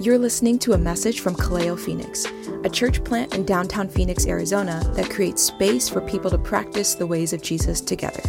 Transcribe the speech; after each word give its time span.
You're 0.00 0.16
listening 0.16 0.58
to 0.60 0.72
a 0.72 0.78
message 0.78 1.20
from 1.20 1.36
Kaleo 1.36 1.78
Phoenix, 1.78 2.24
a 2.64 2.70
church 2.70 3.04
plant 3.04 3.34
in 3.34 3.44
downtown 3.44 3.86
Phoenix, 3.86 4.26
Arizona 4.26 4.82
that 4.94 5.10
creates 5.10 5.42
space 5.42 5.90
for 5.90 6.00
people 6.00 6.30
to 6.30 6.38
practice 6.38 6.94
the 6.94 7.06
ways 7.06 7.34
of 7.34 7.42
Jesus 7.42 7.82
together. 7.82 8.22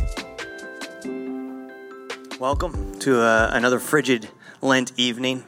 Welcome 2.41 2.99
to 2.99 3.21
uh, 3.21 3.51
another 3.53 3.79
frigid 3.79 4.27
Lent 4.61 4.91
evening. 4.97 5.45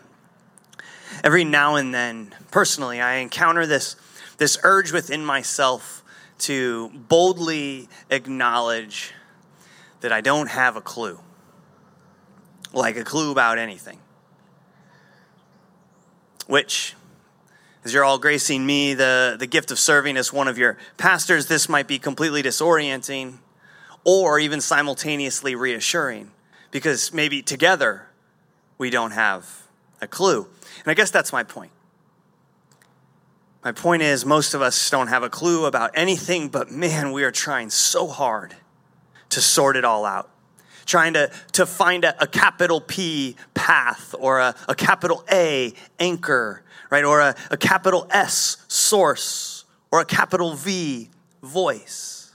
Every 1.26 1.44
now 1.44 1.76
and 1.76 1.94
then, 1.94 2.34
personally, 2.52 3.02
I 3.02 3.16
encounter 3.16 3.66
this, 3.66 3.98
this 4.38 4.58
urge 4.64 4.94
within 4.94 5.26
myself 5.26 6.06
to 6.38 6.90
boldly 7.10 7.90
acknowledge 8.10 9.12
that 10.00 10.14
I 10.14 10.22
don't 10.22 10.48
have 10.48 10.78
a 10.78 10.82
clue, 10.82 11.20
like 12.72 12.96
a 12.96 13.04
clue 13.04 13.30
about 13.30 13.58
anything 13.58 14.00
which 16.48 16.96
as 17.84 17.94
you're 17.94 18.06
all 18.06 18.18
gracing 18.18 18.66
me 18.66 18.94
the, 18.94 19.36
the 19.38 19.48
gift 19.48 19.72
of 19.72 19.80
serving 19.80 20.16
as 20.16 20.32
one 20.32 20.48
of 20.48 20.58
your 20.58 20.78
pastors, 20.98 21.48
this 21.48 21.68
might 21.68 21.88
be 21.88 22.00
completely 22.00 22.42
disorienting 22.42 23.38
or 24.06 24.40
even 24.40 24.62
simultaneously 24.62 25.56
reassuring 25.56 26.32
because 26.72 27.14
maybe 27.14 27.42
together 27.42 28.08
we 28.78 28.90
don't 28.90 29.12
have 29.12 29.64
a 30.02 30.08
clue. 30.08 30.48
And 30.84 30.88
I 30.88 30.94
guess 30.94 31.12
that's 31.12 31.34
my 31.34 31.44
point. 31.44 31.72
My 33.64 33.72
point 33.72 34.02
is, 34.02 34.26
most 34.26 34.54
of 34.54 34.62
us 34.62 34.90
don't 34.90 35.08
have 35.08 35.24
a 35.24 35.30
clue 35.30 35.66
about 35.66 35.92
anything, 35.94 36.50
but 36.50 36.70
man, 36.70 37.14
we 37.14 37.24
are 37.24 37.32
trying 37.32 37.70
so 37.70 38.08
hard 38.08 38.56
to 39.30 39.42
sort 39.42 39.78
it 39.78 39.86
all 39.86 40.06
out 40.06 40.30
trying 40.86 41.14
to, 41.14 41.32
to 41.54 41.66
find 41.66 42.04
a, 42.06 42.24
a 42.24 42.28
capital 42.28 42.82
P 42.82 43.36
path 43.54 44.14
or 44.18 44.40
a, 44.40 44.56
a 44.68 44.76
capital 44.76 45.24
A 45.32 45.74
anchor, 46.00 46.64
right? 46.90 47.04
Or 47.04 47.22
a, 47.22 47.36
a 47.52 47.58
capital 47.58 48.08
S 48.10 48.58
source 48.68 49.66
or 49.92 50.02
a 50.02 50.06
capital 50.06 50.54
V 50.54 51.10
voice. 51.42 52.32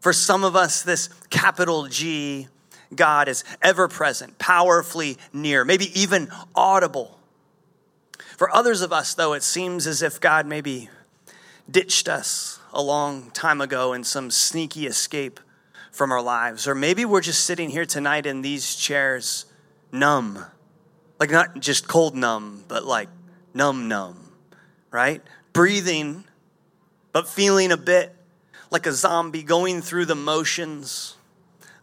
For 0.00 0.12
some 0.12 0.44
of 0.44 0.54
us, 0.56 0.82
this 0.82 1.08
capital 1.30 1.86
G 1.86 2.48
God 2.94 3.28
is 3.28 3.44
ever 3.60 3.88
present, 3.88 4.38
powerfully 4.38 5.18
near, 5.32 5.64
maybe 5.64 5.90
even 5.98 6.30
audible. 6.54 7.18
For 8.36 8.54
others 8.54 8.80
of 8.80 8.92
us, 8.92 9.14
though, 9.14 9.32
it 9.32 9.42
seems 9.42 9.86
as 9.86 10.00
if 10.00 10.20
God 10.20 10.46
maybe 10.46 10.88
ditched 11.70 12.08
us 12.08 12.60
a 12.72 12.82
long 12.82 13.30
time 13.32 13.60
ago 13.60 13.92
in 13.92 14.04
some 14.04 14.30
sneaky 14.30 14.86
escape 14.86 15.40
from 15.98 16.12
our 16.12 16.22
lives. 16.22 16.68
Or 16.68 16.76
maybe 16.76 17.04
we're 17.04 17.20
just 17.20 17.44
sitting 17.44 17.70
here 17.70 17.84
tonight 17.84 18.24
in 18.24 18.40
these 18.40 18.76
chairs 18.76 19.46
numb. 19.90 20.46
Like 21.18 21.30
not 21.32 21.58
just 21.58 21.88
cold 21.88 22.14
numb, 22.14 22.62
but 22.68 22.84
like 22.84 23.08
numb 23.52 23.88
numb, 23.88 24.32
right? 24.92 25.20
Breathing, 25.52 26.22
but 27.10 27.28
feeling 27.28 27.72
a 27.72 27.76
bit 27.76 28.14
like 28.70 28.86
a 28.86 28.92
zombie 28.92 29.42
going 29.42 29.82
through 29.82 30.04
the 30.04 30.14
motions 30.14 31.16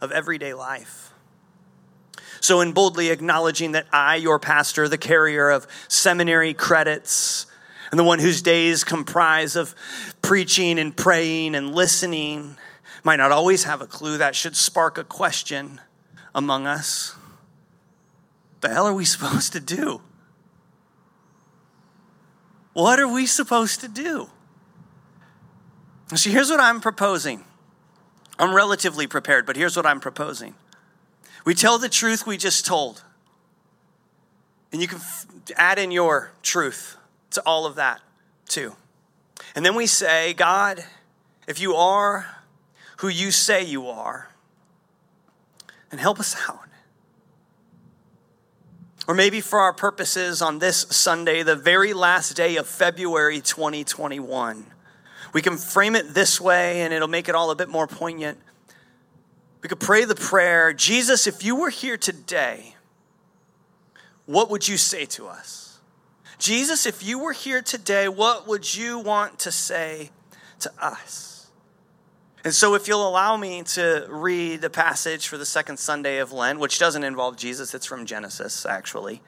of 0.00 0.10
everyday 0.12 0.54
life. 0.54 1.12
So, 2.40 2.60
in 2.60 2.72
boldly 2.72 3.10
acknowledging 3.10 3.72
that 3.72 3.86
I, 3.92 4.16
your 4.16 4.38
pastor, 4.38 4.88
the 4.88 4.98
carrier 4.98 5.50
of 5.50 5.66
seminary 5.88 6.54
credits, 6.54 7.46
and 7.90 7.98
the 7.98 8.04
one 8.04 8.18
whose 8.18 8.40
days 8.40 8.84
comprise 8.84 9.56
of 9.56 9.74
preaching 10.22 10.78
and 10.78 10.96
praying 10.96 11.54
and 11.54 11.74
listening, 11.74 12.56
might 13.06 13.16
not 13.16 13.30
always 13.30 13.62
have 13.62 13.80
a 13.80 13.86
clue, 13.86 14.18
that 14.18 14.34
should 14.34 14.56
spark 14.56 14.98
a 14.98 15.04
question 15.04 15.80
among 16.34 16.66
us. 16.66 17.14
The 18.62 18.68
hell 18.68 18.84
are 18.84 18.92
we 18.92 19.04
supposed 19.16 19.52
to 19.52 19.60
do? 19.60 20.00
What 22.72 22.98
are 22.98 23.06
we 23.06 23.24
supposed 23.24 23.80
to 23.82 23.88
do? 23.88 24.28
So 26.16 26.30
here's 26.30 26.50
what 26.50 26.58
I'm 26.58 26.80
proposing. 26.80 27.44
I'm 28.40 28.52
relatively 28.52 29.06
prepared, 29.06 29.46
but 29.46 29.56
here's 29.56 29.76
what 29.76 29.86
I'm 29.86 30.00
proposing. 30.00 30.56
We 31.44 31.54
tell 31.54 31.78
the 31.78 31.88
truth 31.88 32.26
we 32.26 32.36
just 32.36 32.66
told. 32.66 33.04
And 34.72 34.82
you 34.82 34.88
can 34.88 34.98
f- 34.98 35.26
add 35.56 35.78
in 35.78 35.92
your 35.92 36.32
truth 36.42 36.96
to 37.30 37.42
all 37.46 37.66
of 37.66 37.76
that 37.76 38.00
too. 38.48 38.74
And 39.54 39.64
then 39.64 39.76
we 39.76 39.86
say, 39.86 40.34
God, 40.34 40.84
if 41.46 41.60
you 41.60 41.76
are 41.76 42.36
who 42.96 43.08
you 43.08 43.30
say 43.30 43.64
you 43.64 43.88
are 43.88 44.30
and 45.90 46.00
help 46.00 46.18
us 46.18 46.36
out. 46.48 46.60
Or 49.08 49.14
maybe 49.14 49.40
for 49.40 49.60
our 49.60 49.72
purposes 49.72 50.42
on 50.42 50.58
this 50.58 50.78
Sunday, 50.90 51.42
the 51.42 51.54
very 51.54 51.92
last 51.92 52.36
day 52.36 52.56
of 52.56 52.66
February 52.66 53.40
2021, 53.40 54.66
we 55.32 55.42
can 55.42 55.56
frame 55.56 55.94
it 55.94 56.12
this 56.12 56.40
way 56.40 56.82
and 56.82 56.92
it'll 56.92 57.06
make 57.06 57.28
it 57.28 57.34
all 57.34 57.50
a 57.50 57.54
bit 57.54 57.68
more 57.68 57.86
poignant. 57.86 58.38
We 59.62 59.68
could 59.68 59.80
pray 59.80 60.04
the 60.04 60.16
prayer 60.16 60.72
Jesus, 60.72 61.26
if 61.26 61.44
you 61.44 61.56
were 61.56 61.70
here 61.70 61.96
today, 61.96 62.74
what 64.24 64.50
would 64.50 64.66
you 64.66 64.76
say 64.76 65.06
to 65.06 65.28
us? 65.28 65.78
Jesus, 66.38 66.84
if 66.84 67.02
you 67.02 67.18
were 67.18 67.32
here 67.32 67.62
today, 67.62 68.08
what 68.08 68.46
would 68.48 68.74
you 68.74 68.98
want 68.98 69.38
to 69.40 69.52
say 69.52 70.10
to 70.60 70.72
us? 70.80 71.35
And 72.46 72.54
so, 72.54 72.76
if 72.76 72.86
you'll 72.86 73.08
allow 73.08 73.36
me 73.36 73.64
to 73.64 74.06
read 74.08 74.60
the 74.60 74.70
passage 74.70 75.26
for 75.26 75.36
the 75.36 75.44
second 75.44 75.80
Sunday 75.80 76.18
of 76.18 76.30
Lent, 76.30 76.60
which 76.60 76.78
doesn't 76.78 77.02
involve 77.02 77.36
Jesus, 77.36 77.74
it's 77.74 77.86
from 77.86 78.06
Genesis, 78.06 78.64
actually. 78.64 79.20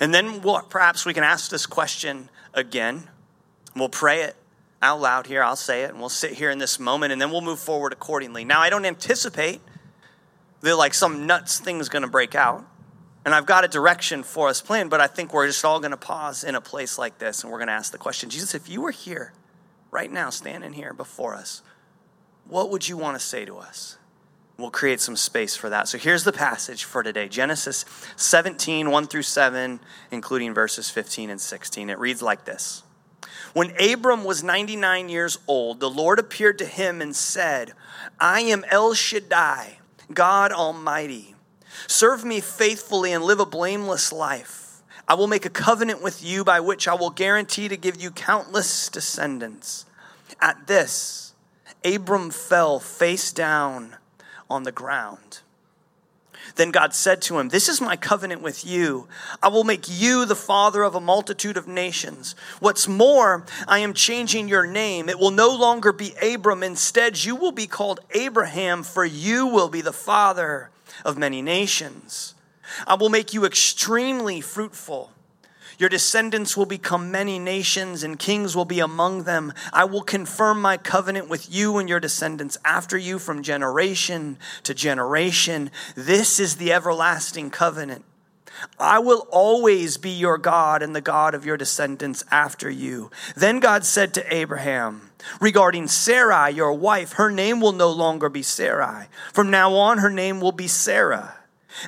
And 0.00 0.12
then 0.12 0.42
we'll, 0.42 0.60
perhaps 0.62 1.06
we 1.06 1.14
can 1.14 1.22
ask 1.22 1.52
this 1.52 1.66
question 1.66 2.30
again. 2.52 3.10
We'll 3.76 3.88
pray 3.88 4.22
it 4.22 4.34
out 4.82 5.00
loud 5.00 5.28
here. 5.28 5.40
I'll 5.40 5.54
say 5.54 5.84
it, 5.84 5.90
and 5.90 6.00
we'll 6.00 6.08
sit 6.08 6.32
here 6.32 6.50
in 6.50 6.58
this 6.58 6.80
moment, 6.80 7.12
and 7.12 7.22
then 7.22 7.30
we'll 7.30 7.42
move 7.42 7.60
forward 7.60 7.92
accordingly. 7.92 8.44
Now, 8.44 8.60
I 8.60 8.70
don't 8.70 8.84
anticipate 8.84 9.60
that 10.62 10.74
like 10.74 10.94
some 10.94 11.28
nuts 11.28 11.60
thing's 11.60 11.88
going 11.88 12.02
to 12.02 12.08
break 12.08 12.34
out. 12.34 12.66
And 13.24 13.36
I've 13.36 13.46
got 13.46 13.64
a 13.64 13.68
direction 13.68 14.24
for 14.24 14.48
us 14.48 14.60
planned, 14.60 14.90
but 14.90 15.00
I 15.00 15.06
think 15.06 15.32
we're 15.32 15.46
just 15.46 15.64
all 15.64 15.78
going 15.78 15.92
to 15.92 15.96
pause 15.96 16.42
in 16.42 16.56
a 16.56 16.60
place 16.60 16.98
like 16.98 17.18
this, 17.18 17.44
and 17.44 17.52
we're 17.52 17.58
going 17.58 17.68
to 17.68 17.74
ask 17.74 17.92
the 17.92 17.98
question 17.98 18.30
Jesus, 18.30 18.52
if 18.52 18.68
you 18.68 18.80
were 18.80 18.90
here 18.90 19.32
right 19.92 20.10
now, 20.10 20.30
standing 20.30 20.72
here 20.72 20.92
before 20.92 21.36
us, 21.36 21.62
what 22.48 22.70
would 22.70 22.88
you 22.88 22.96
want 22.96 23.18
to 23.18 23.24
say 23.24 23.44
to 23.44 23.58
us? 23.58 23.98
We'll 24.58 24.70
create 24.70 25.00
some 25.00 25.14
space 25.14 25.54
for 25.54 25.70
that. 25.70 25.86
So 25.86 25.98
here's 25.98 26.24
the 26.24 26.32
passage 26.32 26.82
for 26.82 27.04
today 27.04 27.28
Genesis 27.28 27.84
17, 28.16 28.90
1 28.90 29.06
through 29.06 29.22
7, 29.22 29.78
including 30.10 30.52
verses 30.52 30.90
15 30.90 31.30
and 31.30 31.40
16. 31.40 31.90
It 31.90 31.98
reads 31.98 32.22
like 32.22 32.44
this 32.44 32.82
When 33.52 33.72
Abram 33.80 34.24
was 34.24 34.42
99 34.42 35.08
years 35.08 35.38
old, 35.46 35.78
the 35.78 35.90
Lord 35.90 36.18
appeared 36.18 36.58
to 36.58 36.64
him 36.64 37.00
and 37.00 37.14
said, 37.14 37.72
I 38.18 38.40
am 38.40 38.64
El 38.68 38.94
Shaddai, 38.94 39.78
God 40.12 40.50
Almighty. 40.50 41.36
Serve 41.86 42.24
me 42.24 42.40
faithfully 42.40 43.12
and 43.12 43.22
live 43.22 43.38
a 43.38 43.46
blameless 43.46 44.12
life. 44.12 44.82
I 45.06 45.14
will 45.14 45.28
make 45.28 45.46
a 45.46 45.50
covenant 45.50 46.02
with 46.02 46.24
you 46.24 46.42
by 46.42 46.58
which 46.58 46.88
I 46.88 46.94
will 46.94 47.10
guarantee 47.10 47.68
to 47.68 47.76
give 47.76 48.02
you 48.02 48.10
countless 48.10 48.88
descendants. 48.88 49.86
At 50.40 50.66
this, 50.66 51.27
Abram 51.84 52.30
fell 52.30 52.78
face 52.80 53.32
down 53.32 53.96
on 54.50 54.64
the 54.64 54.72
ground. 54.72 55.40
Then 56.56 56.70
God 56.70 56.94
said 56.94 57.22
to 57.22 57.38
him, 57.38 57.48
This 57.48 57.68
is 57.68 57.80
my 57.80 57.96
covenant 57.96 58.42
with 58.42 58.66
you. 58.66 59.06
I 59.42 59.48
will 59.48 59.64
make 59.64 59.84
you 59.88 60.24
the 60.24 60.34
father 60.34 60.82
of 60.82 60.94
a 60.94 61.00
multitude 61.00 61.56
of 61.56 61.68
nations. 61.68 62.34
What's 62.60 62.88
more, 62.88 63.44
I 63.66 63.78
am 63.80 63.94
changing 63.94 64.48
your 64.48 64.66
name. 64.66 65.08
It 65.08 65.18
will 65.18 65.30
no 65.30 65.54
longer 65.54 65.92
be 65.92 66.14
Abram. 66.22 66.62
Instead, 66.62 67.24
you 67.24 67.36
will 67.36 67.52
be 67.52 67.66
called 67.66 68.00
Abraham, 68.12 68.82
for 68.82 69.04
you 69.04 69.46
will 69.46 69.68
be 69.68 69.80
the 69.80 69.92
father 69.92 70.70
of 71.04 71.18
many 71.18 71.42
nations. 71.42 72.34
I 72.86 72.94
will 72.94 73.08
make 73.08 73.32
you 73.32 73.44
extremely 73.44 74.40
fruitful. 74.40 75.12
Your 75.78 75.88
descendants 75.88 76.56
will 76.56 76.66
become 76.66 77.12
many 77.12 77.38
nations, 77.38 78.02
and 78.02 78.18
kings 78.18 78.56
will 78.56 78.64
be 78.64 78.80
among 78.80 79.22
them. 79.22 79.52
I 79.72 79.84
will 79.84 80.02
confirm 80.02 80.60
my 80.60 80.76
covenant 80.76 81.28
with 81.28 81.52
you 81.52 81.78
and 81.78 81.88
your 81.88 82.00
descendants 82.00 82.58
after 82.64 82.98
you 82.98 83.20
from 83.20 83.44
generation 83.44 84.38
to 84.64 84.74
generation. 84.74 85.70
This 85.94 86.40
is 86.40 86.56
the 86.56 86.72
everlasting 86.72 87.50
covenant. 87.50 88.04
I 88.76 88.98
will 88.98 89.28
always 89.30 89.98
be 89.98 90.10
your 90.10 90.36
God 90.36 90.82
and 90.82 90.96
the 90.96 91.00
God 91.00 91.32
of 91.34 91.46
your 91.46 91.56
descendants 91.56 92.24
after 92.28 92.68
you. 92.68 93.12
Then 93.36 93.60
God 93.60 93.84
said 93.84 94.12
to 94.14 94.34
Abraham, 94.34 95.10
regarding 95.40 95.86
Sarai, 95.86 96.50
your 96.50 96.72
wife, 96.72 97.12
her 97.12 97.30
name 97.30 97.60
will 97.60 97.72
no 97.72 97.92
longer 97.92 98.28
be 98.28 98.42
Sarai. 98.42 99.06
From 99.32 99.50
now 99.50 99.74
on, 99.74 99.98
her 99.98 100.10
name 100.10 100.40
will 100.40 100.50
be 100.50 100.66
Sarah 100.66 101.37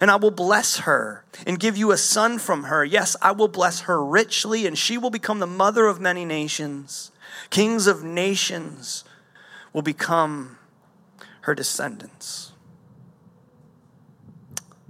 and 0.01 0.11
I 0.11 0.17
will 0.17 0.31
bless 0.31 0.79
her 0.81 1.25
and 1.47 1.59
give 1.59 1.77
you 1.77 1.91
a 1.91 1.97
son 1.97 2.39
from 2.39 2.65
her. 2.65 2.85
Yes, 2.85 3.17
I 3.23 3.33
will 3.33 3.49
bless 3.49 3.83
her 3.83 4.05
richly, 4.05 4.67
and 4.67 4.77
she 4.77 4.99
will 4.99 5.11
become 5.11 5.39
the 5.39 5.47
mother 5.47 5.87
of 5.87 6.01
many 6.01 6.25
nations. 6.25 7.11
Kings 7.49 7.87
of 7.87 8.05
nations 8.05 9.05
will 9.73 9.83
become 9.83 10.59
her 11.43 11.55
descendants. 11.55 12.53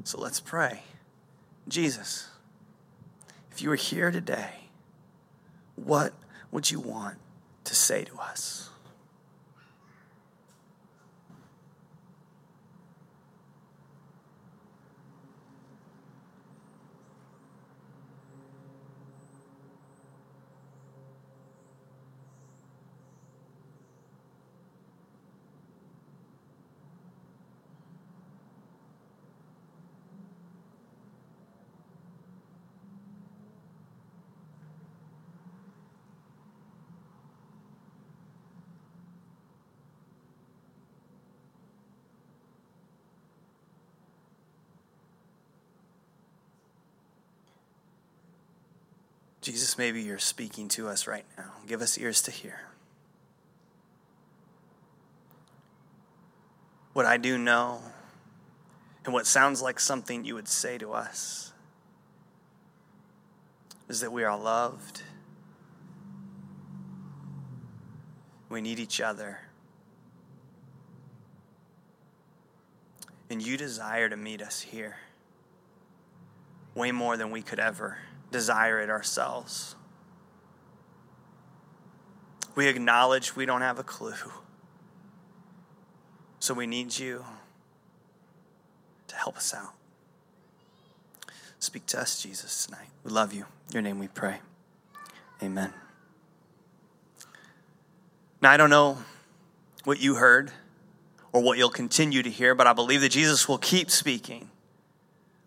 So 0.04 0.18
let's 0.20 0.40
pray. 0.40 0.82
Jesus, 1.68 2.28
if 3.52 3.62
you 3.62 3.68
were 3.68 3.76
here 3.76 4.10
today, 4.10 4.68
what 5.76 6.12
would 6.50 6.70
you 6.70 6.80
want 6.80 7.18
to 7.64 7.74
say 7.74 8.04
to 8.04 8.18
us? 8.18 8.70
Jesus, 49.40 49.78
maybe 49.78 50.02
you're 50.02 50.18
speaking 50.18 50.68
to 50.68 50.88
us 50.88 51.06
right 51.06 51.24
now. 51.38 51.52
Give 51.66 51.80
us 51.80 51.96
ears 51.96 52.20
to 52.22 52.30
hear. 52.30 52.60
What 56.92 57.06
I 57.06 57.16
do 57.16 57.38
know, 57.38 57.80
and 59.04 59.14
what 59.14 59.26
sounds 59.26 59.62
like 59.62 59.80
something 59.80 60.24
you 60.24 60.34
would 60.34 60.48
say 60.48 60.76
to 60.78 60.92
us, 60.92 61.52
is 63.88 64.00
that 64.00 64.12
we 64.12 64.24
are 64.24 64.38
loved. 64.38 65.02
We 68.50 68.60
need 68.60 68.78
each 68.78 69.00
other. 69.00 69.38
And 73.30 73.40
you 73.40 73.56
desire 73.56 74.08
to 74.08 74.16
meet 74.16 74.42
us 74.42 74.60
here 74.60 74.96
way 76.74 76.92
more 76.92 77.16
than 77.16 77.30
we 77.30 77.42
could 77.42 77.60
ever 77.60 77.98
desire 78.30 78.80
it 78.80 78.90
ourselves. 78.90 79.74
We 82.54 82.68
acknowledge 82.68 83.36
we 83.36 83.46
don't 83.46 83.62
have 83.62 83.78
a 83.78 83.82
clue. 83.82 84.14
So 86.40 86.54
we 86.54 86.66
need 86.66 86.98
you 86.98 87.24
to 89.08 89.16
help 89.16 89.36
us 89.36 89.54
out. 89.54 89.74
Speak 91.58 91.86
to 91.86 92.00
us, 92.00 92.22
Jesus, 92.22 92.66
tonight. 92.66 92.88
We 93.04 93.10
love 93.10 93.34
you. 93.34 93.44
Your 93.72 93.82
name 93.82 93.98
we 93.98 94.08
pray. 94.08 94.38
Amen. 95.42 95.72
Now, 98.40 98.50
I 98.50 98.56
don't 98.56 98.70
know 98.70 98.98
what 99.84 100.00
you 100.00 100.14
heard 100.14 100.50
or 101.32 101.42
what 101.42 101.58
you'll 101.58 101.70
continue 101.70 102.22
to 102.22 102.30
hear, 102.30 102.54
but 102.54 102.66
I 102.66 102.72
believe 102.72 103.02
that 103.02 103.10
Jesus 103.10 103.48
will 103.48 103.58
keep 103.58 103.90
speaking 103.90 104.50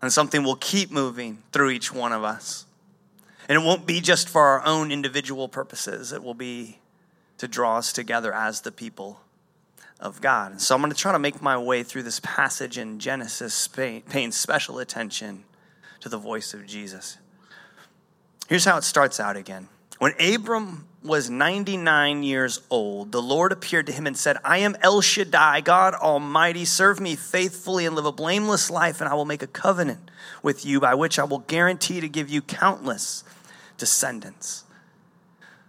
and 0.00 0.12
something 0.12 0.44
will 0.44 0.56
keep 0.56 0.90
moving 0.90 1.42
through 1.50 1.70
each 1.70 1.92
one 1.92 2.12
of 2.12 2.22
us. 2.22 2.66
And 3.48 3.60
it 3.60 3.64
won't 3.64 3.86
be 3.86 4.00
just 4.00 4.28
for 4.28 4.42
our 4.42 4.64
own 4.64 4.90
individual 4.90 5.48
purposes, 5.48 6.12
it 6.12 6.22
will 6.22 6.34
be 6.34 6.78
to 7.38 7.48
draw 7.48 7.78
us 7.78 7.92
together 7.92 8.32
as 8.32 8.60
the 8.60 8.72
people 8.72 9.20
of 10.00 10.20
God. 10.20 10.52
And 10.52 10.60
so 10.60 10.74
I'm 10.74 10.80
going 10.80 10.92
to 10.92 10.98
try 10.98 11.12
to 11.12 11.18
make 11.18 11.42
my 11.42 11.58
way 11.58 11.82
through 11.82 12.04
this 12.04 12.20
passage 12.20 12.78
in 12.78 12.98
Genesis, 12.98 13.68
paying 13.68 14.32
special 14.32 14.78
attention 14.78 15.44
to 16.00 16.08
the 16.08 16.18
voice 16.18 16.54
of 16.54 16.66
Jesus. 16.66 17.18
Here's 18.48 18.64
how 18.64 18.76
it 18.76 18.84
starts 18.84 19.18
out 19.18 19.36
again. 19.36 19.68
When 19.98 20.12
Abram 20.20 20.86
was 21.02 21.30
99 21.30 22.22
years 22.22 22.60
old, 22.70 23.12
the 23.12 23.22
Lord 23.22 23.52
appeared 23.52 23.86
to 23.86 23.92
him 23.92 24.06
and 24.06 24.16
said, 24.16 24.36
I 24.44 24.58
am 24.58 24.76
El 24.80 25.00
Shaddai, 25.00 25.60
God 25.60 25.94
Almighty. 25.94 26.64
Serve 26.64 27.00
me 27.00 27.14
faithfully 27.14 27.86
and 27.86 27.94
live 27.94 28.06
a 28.06 28.12
blameless 28.12 28.70
life, 28.70 29.00
and 29.00 29.08
I 29.08 29.14
will 29.14 29.24
make 29.24 29.42
a 29.42 29.46
covenant 29.46 30.10
with 30.42 30.66
you 30.66 30.80
by 30.80 30.94
which 30.94 31.18
I 31.18 31.24
will 31.24 31.40
guarantee 31.40 32.00
to 32.00 32.08
give 32.08 32.28
you 32.28 32.42
countless 32.42 33.24
descendants. 33.78 34.64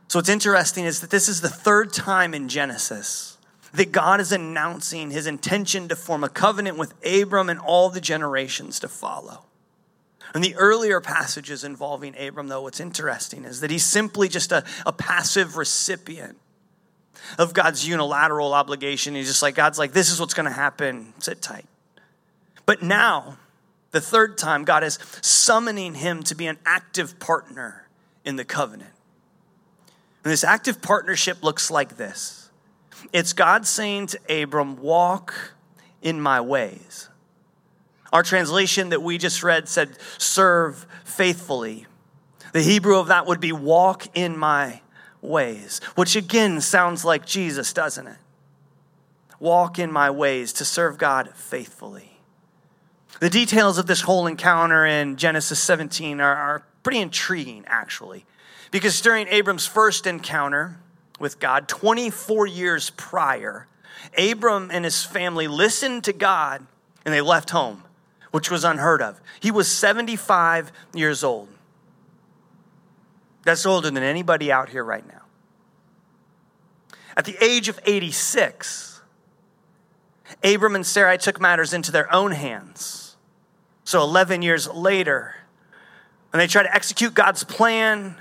So, 0.07 0.19
what's 0.19 0.30
interesting 0.30 0.86
is 0.86 1.02
that 1.02 1.10
this 1.10 1.28
is 1.28 1.42
the 1.42 1.50
third 1.50 1.92
time 1.92 2.34
in 2.34 2.48
Genesis 2.48 3.38
that 3.74 3.92
God 3.92 4.22
is 4.22 4.31
announcing 4.31 5.12
his 5.12 5.28
intention 5.28 5.88
to 5.90 5.96
form 5.96 6.24
a 6.24 6.30
covenant 6.30 6.78
with 6.78 6.94
Abram 7.06 7.50
and 7.50 7.60
all 7.60 7.90
the 7.90 8.02
generations 8.02 8.80
to 8.80 8.88
follow. 8.88 9.46
In 10.34 10.42
the 10.42 10.56
earlier 10.56 11.02
passages 11.02 11.63
involving 11.63 12.16
Abram, 12.18 12.48
though, 12.48 12.62
what's 12.62 12.80
interesting 12.80 13.46
is 13.46 13.62
that 13.62 13.72
he's 13.72 13.86
simply 13.86 14.28
just 14.28 14.52
a, 14.52 14.63
a 14.86 14.92
passive 14.92 15.57
recipient 15.57 16.38
of 17.38 17.54
God's 17.54 17.88
unilateral 17.88 18.54
obligation. 18.54 19.16
He's 19.16 19.28
just 19.28 19.42
like, 19.42 19.56
God's 19.56 19.80
like, 19.80 19.94
this 19.94 20.12
is 20.12 20.19
what's 20.19 20.34
going 20.34 20.46
to 20.46 20.52
happen. 20.52 21.13
Sit 21.19 21.42
tight. 21.42 21.66
But 22.66 22.81
now, 22.81 23.38
the 23.92 24.02
third 24.02 24.38
time, 24.38 24.66
God 24.66 24.84
is 24.84 25.00
summoning 25.22 25.96
him 25.96 26.24
to 26.24 26.36
be 26.36 26.48
an 26.48 26.57
active 26.66 27.19
partner 27.19 27.84
in 28.25 28.36
the 28.36 28.44
covenant. 28.45 28.92
And 30.24 30.31
this 30.31 30.44
active 30.44 30.81
partnership 30.81 31.44
looks 31.44 31.69
like 31.69 31.98
this 31.98 32.50
it's 33.13 33.33
God 33.33 33.66
saying 33.66 34.07
to 34.07 34.44
Abram, 34.44 34.77
Walk 34.77 35.54
in 36.01 36.19
my 36.19 36.42
ways. 36.42 37.10
Our 38.12 38.24
translation 38.24 38.89
that 38.89 39.01
we 39.01 39.18
just 39.18 39.44
read 39.44 39.68
said, 39.68 39.98
Serve 40.18 40.86
faithfully. 41.04 41.86
The 42.54 42.62
Hebrew 42.62 42.98
of 42.98 43.07
that 43.07 43.25
would 43.25 43.39
be, 43.39 43.51
Walk 43.51 44.07
in 44.16 44.38
my 44.38 44.81
ways, 45.21 45.81
which 45.95 46.16
again 46.16 46.62
sounds 46.62 47.04
like 47.04 47.25
Jesus, 47.25 47.74
doesn't 47.74 48.07
it? 48.07 48.18
Walk 49.39 49.78
in 49.80 49.92
my 49.92 50.10
ways 50.10 50.54
to 50.54 50.66
serve 50.66 50.98
God 50.98 51.30
faithfully. 51.36 52.19
The 53.19 53.30
details 53.30 53.78
of 53.78 53.86
this 53.86 54.01
whole 54.01 54.28
encounter 54.28 54.86
in 54.86 55.18
Genesis 55.18 55.60
17 55.60 56.19
are, 56.19 56.36
are 56.36 56.63
pretty 56.85 57.01
intriguing, 57.01 57.63
actually. 57.65 58.25
Because 58.69 59.01
during 59.01 59.27
Abram's 59.29 59.65
first 59.65 60.05
encounter 60.05 60.77
with 61.19 61.39
God, 61.39 61.67
24 61.67 62.45
years 62.45 62.91
prior, 62.91 63.65
Abram 64.15 64.69
and 64.71 64.85
his 64.85 65.03
family 65.03 65.47
listened 65.47 66.03
to 66.03 66.13
God 66.13 66.63
and 67.03 67.11
they 67.11 67.21
left 67.21 67.49
home, 67.49 67.83
which 68.29 68.51
was 68.51 68.63
unheard 68.63 69.01
of. 69.01 69.19
He 69.39 69.49
was 69.49 69.67
75 69.67 70.71
years 70.93 71.23
old. 71.23 71.47
That's 73.45 73.65
older 73.65 73.89
than 73.89 74.04
anybody 74.04 74.51
out 74.51 74.69
here 74.69 74.83
right 74.83 75.07
now. 75.07 75.23
At 77.18 77.25
the 77.25 77.35
age 77.44 77.68
of 77.68 77.80
86, 77.83 79.01
Abram 80.44 80.75
and 80.75 80.85
Sarai 80.85 81.18
took 81.18 81.42
matters 81.42 81.73
into 81.73 81.92
their 81.92 82.13
own 82.13 82.31
hands. 82.31 83.18
So 83.85 84.04
11 84.04 84.44
years 84.44 84.68
later, 84.68 85.35
and 86.35 86.42
they 86.42 86.47
try 86.47 86.63
to 86.63 86.75
execute 86.75 87.13
God's 87.13 87.45
plan 87.45 88.18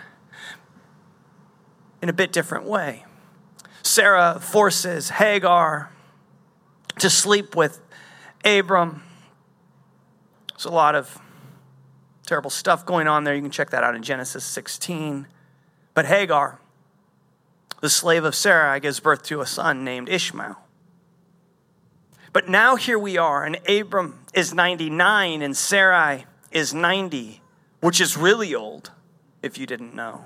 in 2.00 2.08
a 2.08 2.12
bit 2.12 2.30
different 2.30 2.64
way. 2.64 3.04
Sarah 3.82 4.38
forces 4.38 5.08
Hagar 5.08 5.90
to 7.00 7.10
sleep 7.10 7.56
with 7.56 7.80
Abram. 8.44 9.02
There's 10.50 10.64
a 10.64 10.70
lot 10.70 10.94
of 10.94 11.18
terrible 12.24 12.50
stuff 12.50 12.86
going 12.86 13.08
on 13.08 13.24
there. 13.24 13.34
You 13.34 13.42
can 13.42 13.50
check 13.50 13.70
that 13.70 13.82
out 13.82 13.96
in 13.96 14.04
Genesis 14.04 14.44
16. 14.44 15.26
But 15.92 16.06
Hagar, 16.06 16.60
the 17.80 17.90
slave 17.90 18.22
of 18.22 18.36
Sarah, 18.36 18.78
gives 18.78 19.00
birth 19.00 19.24
to 19.24 19.40
a 19.40 19.46
son 19.46 19.82
named 19.82 20.08
Ishmael. 20.08 20.56
But 22.32 22.48
now 22.48 22.76
here 22.76 22.96
we 22.96 23.18
are, 23.18 23.42
and 23.42 23.58
Abram 23.68 24.20
is 24.34 24.54
99 24.54 25.42
and 25.42 25.56
Sarai 25.56 26.26
is 26.52 26.72
90 26.72 27.40
which 27.84 28.00
is 28.00 28.16
really 28.16 28.54
old, 28.54 28.90
if 29.42 29.58
you 29.58 29.66
didn't 29.66 29.94
know. 29.94 30.22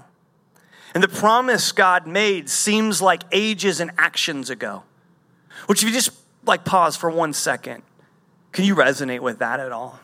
And 0.94 1.02
the 1.02 1.08
promise 1.08 1.72
God 1.72 2.06
made 2.06 2.48
seems 2.48 3.02
like 3.02 3.24
ages 3.32 3.80
and 3.80 3.90
actions 3.98 4.48
ago. 4.48 4.84
Which, 5.66 5.82
if 5.82 5.88
you 5.88 5.92
just 5.92 6.12
like 6.46 6.64
pause 6.64 6.96
for 6.96 7.10
one 7.10 7.32
second, 7.32 7.82
can 8.52 8.64
you 8.64 8.76
resonate 8.76 9.18
with 9.18 9.40
that 9.40 9.58
at 9.58 9.72
all? 9.72 9.98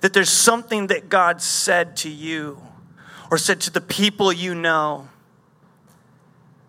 That 0.00 0.14
there's 0.14 0.28
something 0.28 0.88
that 0.88 1.08
God 1.08 1.40
said 1.40 1.96
to 1.98 2.10
you 2.10 2.60
or 3.30 3.38
said 3.38 3.60
to 3.60 3.70
the 3.70 3.80
people 3.80 4.32
you 4.32 4.52
know, 4.52 5.08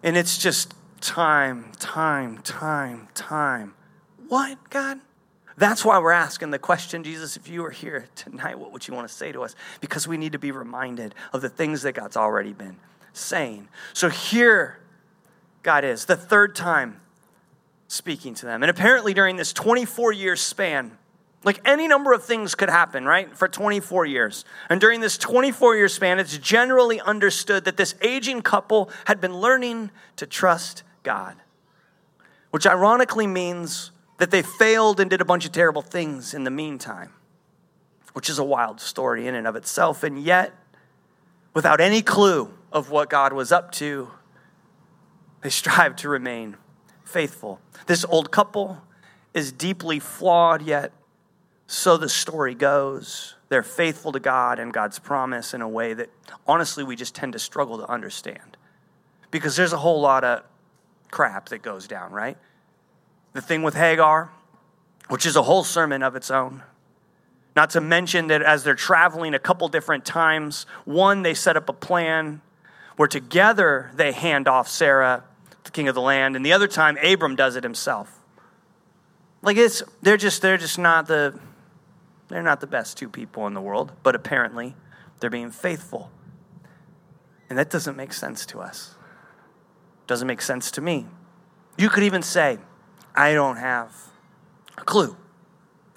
and 0.04 0.16
it's 0.16 0.38
just 0.38 0.76
time, 1.02 1.72
time, 1.80 2.44
time, 2.44 3.08
time. 3.16 3.74
What, 4.28 4.70
God? 4.70 5.00
That's 5.58 5.84
why 5.84 5.98
we're 5.98 6.12
asking 6.12 6.52
the 6.52 6.60
question, 6.60 7.04
Jesus, 7.04 7.36
if 7.36 7.50
you 7.50 7.64
were 7.64 7.72
here 7.72 8.06
tonight, 8.16 8.60
what 8.60 8.72
would 8.72 8.88
you 8.88 8.94
want 8.94 9.08
to 9.08 9.14
say 9.14 9.32
to 9.32 9.42
us? 9.42 9.56
Because 9.82 10.08
we 10.08 10.16
need 10.16 10.34
to 10.34 10.40
be 10.40 10.52
reminded 10.52 11.16
of 11.34 11.42
the 11.42 11.50
things 11.50 11.82
that 11.82 11.94
God's 11.94 12.16
already 12.16 12.54
been 12.54 12.78
saying. 13.12 13.68
So 13.94 14.10
here, 14.10 14.78
God 15.64 15.84
is, 15.84 16.06
the 16.06 16.16
third 16.16 16.56
time 16.56 17.02
speaking 17.88 18.36
to 18.36 18.46
them. 18.46 18.62
And 18.62 18.70
apparently, 18.70 19.16
during 19.16 19.36
this 19.36 19.52
24 19.52 20.12
year 20.12 20.36
span, 20.36 20.98
Like 21.44 21.62
any 21.66 21.88
number 21.88 22.14
of 22.14 22.24
things 22.24 22.56
could 22.56 22.70
happen, 22.70 23.06
right? 23.06 23.36
For 23.36 23.48
24 23.48 24.06
years. 24.06 24.44
And 24.70 24.82
during 24.82 25.02
this 25.02 25.18
24 25.18 25.76
year 25.76 25.88
span, 25.88 26.20
it's 26.20 26.38
generally 26.38 27.00
understood 27.00 27.66
that 27.66 27.78
this 27.78 27.96
aging 28.02 28.42
couple 28.42 28.90
had 29.06 29.22
been 29.22 29.38
learning 29.38 29.92
to 30.18 30.26
trust 30.26 30.84
God, 31.04 31.38
which 32.52 32.68
ironically 32.68 33.28
means 33.28 33.92
that 34.18 34.32
they 34.32 34.42
failed 34.42 35.00
and 35.00 35.10
did 35.10 35.22
a 35.22 35.26
bunch 35.26 35.46
of 35.46 35.52
terrible 35.52 35.82
things 35.82 36.34
in 36.34 36.44
the 36.44 36.52
meantime, 36.52 37.12
which 38.14 38.30
is 38.30 38.40
a 38.40 38.44
wild 38.44 38.80
story 38.82 39.28
in 39.28 39.36
and 39.36 39.48
of 39.48 39.56
itself. 39.56 40.04
And 40.04 40.22
yet, 40.22 40.54
without 41.54 41.80
any 41.80 42.02
clue 42.02 42.52
of 42.72 42.90
what 42.90 43.10
God 43.10 43.34
was 43.34 43.52
up 43.52 43.72
to, 43.74 44.12
they 45.42 45.50
strive 45.50 45.96
to 45.98 46.10
remain 46.10 46.58
faithful. 47.04 47.62
This 47.86 48.04
old 48.06 48.32
couple 48.32 48.82
is 49.34 49.52
deeply 49.52 50.00
flawed, 50.00 50.62
yet 50.62 50.92
so 51.68 51.98
the 51.98 52.10
story 52.10 52.56
goes. 52.56 53.36
They're 53.50 53.64
faithful 53.64 54.12
to 54.14 54.20
God 54.20 54.58
and 54.60 54.74
God's 54.74 55.00
promise 55.00 55.54
in 55.54 55.62
a 55.62 55.70
way 55.70 55.94
that 55.94 56.10
honestly 56.48 56.84
we 56.84 56.96
just 56.96 57.14
tend 57.14 57.34
to 57.34 57.40
struggle 57.40 57.78
to 57.78 57.90
understand. 57.90 58.58
Because 59.32 59.56
there's 59.56 59.74
a 59.74 59.78
whole 59.78 60.02
lot 60.02 60.24
of 60.24 60.44
crap 61.12 61.50
that 61.50 61.62
goes 61.62 61.88
down, 61.88 62.12
right? 62.12 62.38
The 63.38 63.44
thing 63.44 63.62
with 63.62 63.76
Hagar, 63.76 64.32
which 65.10 65.28
is 65.28 65.36
a 65.36 65.44
whole 65.44 65.64
sermon 65.64 66.02
of 66.02 66.16
its 66.16 66.32
own. 66.32 66.64
Not 67.56 67.70
to 67.70 67.82
mention 67.82 68.30
that 68.30 68.42
as 68.42 68.64
they're 68.64 68.74
traveling 68.74 69.36
a 69.36 69.40
couple 69.40 69.68
different 69.68 70.06
times, 70.06 70.66
one, 70.86 71.22
they 71.22 71.36
set 71.36 71.56
up 71.56 71.70
a 71.70 71.74
plan 71.74 72.42
where 72.96 73.08
together 73.08 73.92
they 73.94 74.12
hand 74.12 74.48
off 74.48 74.68
Sarah, 74.68 75.24
the 75.66 75.70
king 75.70 75.88
of 75.88 75.94
the 75.94 76.02
land, 76.02 76.36
and 76.36 76.44
the 76.44 76.52
other 76.52 76.68
time 76.68 76.98
Abram 77.04 77.36
does 77.36 77.56
it 77.56 77.62
himself. 77.62 78.24
Like 79.44 79.58
it's 79.58 79.84
they're 80.02 80.18
just 80.18 80.42
they're 80.42 80.58
just 80.58 80.80
not 80.80 81.06
the 81.06 81.40
they're 82.30 82.42
not 82.42 82.60
the 82.60 82.66
best 82.66 82.98
two 82.98 83.08
people 83.08 83.46
in 83.46 83.54
the 83.54 83.62
world, 83.62 83.92
but 84.02 84.16
apparently 84.16 84.76
they're 85.20 85.30
being 85.30 85.52
faithful. 85.52 86.10
And 87.52 87.60
that 87.60 87.70
doesn't 87.70 87.96
make 87.96 88.14
sense 88.14 88.48
to 88.48 88.62
us. 88.62 88.96
Doesn't 90.08 90.28
make 90.28 90.42
sense 90.42 90.72
to 90.72 90.82
me. 90.82 91.06
You 91.78 91.90
could 91.90 92.02
even 92.02 92.24
say, 92.24 92.58
I 93.18 93.34
don't 93.34 93.58
have 93.58 93.92
a 94.78 94.84
clue. 94.84 95.18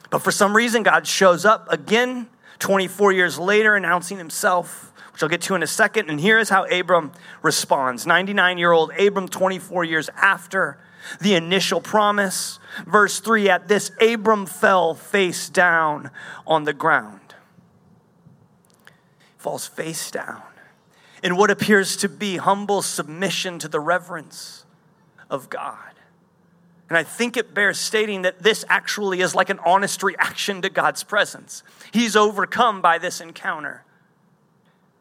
But 0.08 0.20
for 0.20 0.32
some 0.32 0.56
reason, 0.56 0.82
God 0.82 1.06
shows 1.06 1.44
up 1.44 1.70
again 1.70 2.28
24 2.58 3.12
years 3.12 3.38
later, 3.38 3.76
announcing 3.76 4.18
himself, 4.18 4.92
which 5.12 5.22
I'll 5.22 5.28
get 5.28 5.42
to 5.42 5.54
in 5.54 5.62
a 5.62 5.66
second. 5.66 6.08
And 6.08 6.18
here 6.18 6.38
is 6.38 6.48
how 6.48 6.64
Abram 6.64 7.12
responds 7.42 8.06
99 8.06 8.58
year 8.58 8.72
old 8.72 8.92
Abram, 8.98 9.28
24 9.28 9.84
years 9.84 10.08
after 10.16 10.78
the 11.20 11.34
initial 11.34 11.80
promise. 11.80 12.58
Verse 12.86 13.20
3 13.20 13.50
At 13.50 13.68
this, 13.68 13.92
Abram 14.00 14.46
fell 14.46 14.94
face 14.94 15.50
down 15.50 16.10
on 16.46 16.64
the 16.64 16.72
ground. 16.72 17.20
Falls 19.36 19.66
face 19.66 20.10
down 20.10 20.42
in 21.22 21.36
what 21.36 21.50
appears 21.50 21.96
to 21.98 22.08
be 22.08 22.38
humble 22.38 22.80
submission 22.80 23.58
to 23.58 23.68
the 23.68 23.80
reverence 23.80 24.64
of 25.28 25.50
God. 25.50 25.90
And 26.90 26.98
I 26.98 27.04
think 27.04 27.36
it 27.36 27.54
bears 27.54 27.78
stating 27.78 28.22
that 28.22 28.42
this 28.42 28.64
actually 28.68 29.20
is 29.20 29.32
like 29.32 29.48
an 29.48 29.60
honest 29.64 30.02
reaction 30.02 30.60
to 30.62 30.68
God's 30.68 31.04
presence. 31.04 31.62
He's 31.92 32.16
overcome 32.16 32.82
by 32.82 32.98
this 32.98 33.20
encounter. 33.20 33.84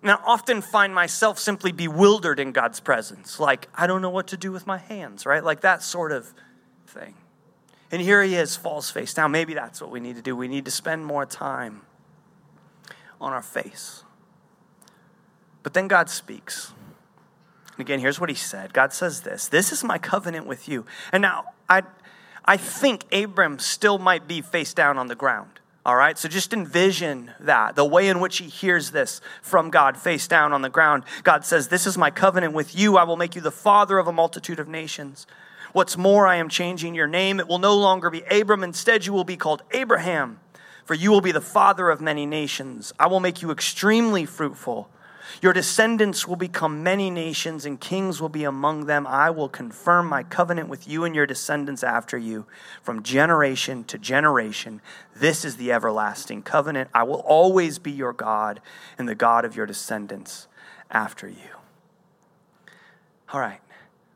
And 0.03 0.11
I 0.11 0.19
often 0.23 0.61
find 0.61 0.93
myself 0.93 1.39
simply 1.39 1.71
bewildered 1.71 2.39
in 2.39 2.51
God's 2.51 2.79
presence. 2.79 3.39
Like, 3.39 3.67
I 3.73 3.87
don't 3.87 4.03
know 4.03 4.11
what 4.11 4.27
to 4.27 4.37
do 4.37 4.51
with 4.51 4.67
my 4.67 4.77
hands, 4.77 5.25
right? 5.25 5.43
Like 5.43 5.61
that 5.61 5.81
sort 5.81 6.11
of 6.11 6.31
thing. 6.85 7.15
And 7.91 8.03
here 8.03 8.21
he 8.21 8.35
is, 8.35 8.55
falls 8.55 8.91
face 8.91 9.15
down. 9.15 9.31
Maybe 9.31 9.55
that's 9.55 9.81
what 9.81 9.89
we 9.89 9.99
need 9.99 10.15
to 10.15 10.21
do. 10.21 10.35
We 10.35 10.47
need 10.47 10.65
to 10.65 10.71
spend 10.71 11.07
more 11.07 11.25
time 11.25 11.81
on 13.19 13.33
our 13.33 13.41
face. 13.41 14.03
But 15.63 15.73
then 15.73 15.87
God 15.87 16.07
speaks. 16.09 16.71
And 17.79 17.87
again, 17.87 18.01
here's 18.01 18.19
what 18.19 18.27
he 18.27 18.35
said 18.35 18.73
God 18.73 18.91
says 18.91 19.21
this 19.21 19.47
This 19.47 19.71
is 19.71 19.85
my 19.85 19.97
covenant 19.97 20.45
with 20.45 20.67
you. 20.67 20.85
And 21.13 21.21
now, 21.21 21.45
I, 21.69 21.83
I 22.43 22.57
think 22.57 23.05
Abram 23.13 23.57
still 23.57 23.97
might 23.97 24.27
be 24.27 24.41
face 24.41 24.73
down 24.73 24.97
on 24.97 25.07
the 25.07 25.15
ground. 25.15 25.61
All 25.85 25.95
right, 25.95 26.17
so 26.17 26.27
just 26.27 26.51
envision 26.51 27.31
that 27.39 27.77
the 27.77 27.85
way 27.85 28.09
in 28.09 28.19
which 28.19 28.39
he 28.39 28.49
hears 28.49 28.91
this 28.91 29.21
from 29.41 29.69
God, 29.69 29.95
face 29.95 30.27
down 30.27 30.51
on 30.51 30.61
the 30.61 30.69
ground. 30.69 31.05
God 31.23 31.45
says, 31.45 31.69
This 31.69 31.87
is 31.87 31.97
my 31.97 32.11
covenant 32.11 32.53
with 32.53 32.77
you. 32.77 32.97
I 32.97 33.03
will 33.03 33.15
make 33.15 33.33
you 33.33 33.41
the 33.41 33.49
father 33.49 33.97
of 33.97 34.07
a 34.07 34.11
multitude 34.11 34.59
of 34.59 34.67
nations. 34.67 35.25
What's 35.71 35.95
more, 35.95 36.27
I 36.27 36.35
am 36.35 36.49
changing 36.49 36.95
your 36.95 37.07
name. 37.07 37.39
It 37.39 37.47
will 37.47 37.59
no 37.59 37.77
longer 37.77 38.09
be 38.09 38.23
Abram. 38.29 38.61
Instead, 38.61 39.05
you 39.05 39.13
will 39.13 39.23
be 39.23 39.37
called 39.37 39.63
Abraham, 39.71 40.41
for 40.83 40.95
you 40.95 41.11
will 41.11 41.21
be 41.21 41.31
the 41.31 41.39
father 41.39 41.89
of 41.89 42.01
many 42.01 42.25
nations. 42.25 42.91
I 42.99 43.07
will 43.07 43.21
make 43.21 43.41
you 43.41 43.51
extremely 43.51 44.25
fruitful. 44.25 44.89
Your 45.41 45.53
descendants 45.53 46.27
will 46.27 46.35
become 46.35 46.83
many 46.83 47.09
nations, 47.09 47.65
and 47.65 47.79
kings 47.79 48.21
will 48.21 48.29
be 48.29 48.43
among 48.43 48.85
them. 48.85 49.07
I 49.07 49.29
will 49.29 49.49
confirm 49.49 50.07
my 50.07 50.23
covenant 50.23 50.69
with 50.69 50.87
you 50.87 51.03
and 51.03 51.15
your 51.15 51.25
descendants 51.25 51.83
after 51.83 52.17
you 52.17 52.45
from 52.81 53.03
generation 53.03 53.83
to 53.85 53.97
generation. 53.97 54.81
This 55.15 55.45
is 55.45 55.57
the 55.57 55.71
everlasting 55.71 56.43
covenant. 56.43 56.89
I 56.93 57.03
will 57.03 57.21
always 57.21 57.79
be 57.79 57.91
your 57.91 58.13
God 58.13 58.61
and 58.97 59.07
the 59.07 59.15
God 59.15 59.45
of 59.45 59.55
your 59.55 59.65
descendants 59.65 60.47
after 60.89 61.27
you. 61.27 61.55
All 63.31 63.39
right, 63.39 63.61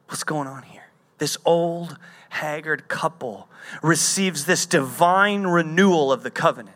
what's 0.07 0.23
going 0.23 0.47
on 0.47 0.63
here? 0.63 0.81
This 1.19 1.37
old, 1.45 1.97
haggard 2.29 2.87
couple 2.87 3.47
receives 3.81 4.45
this 4.45 4.65
divine 4.65 5.43
renewal 5.43 6.11
of 6.11 6.23
the 6.23 6.31
covenant 6.31 6.75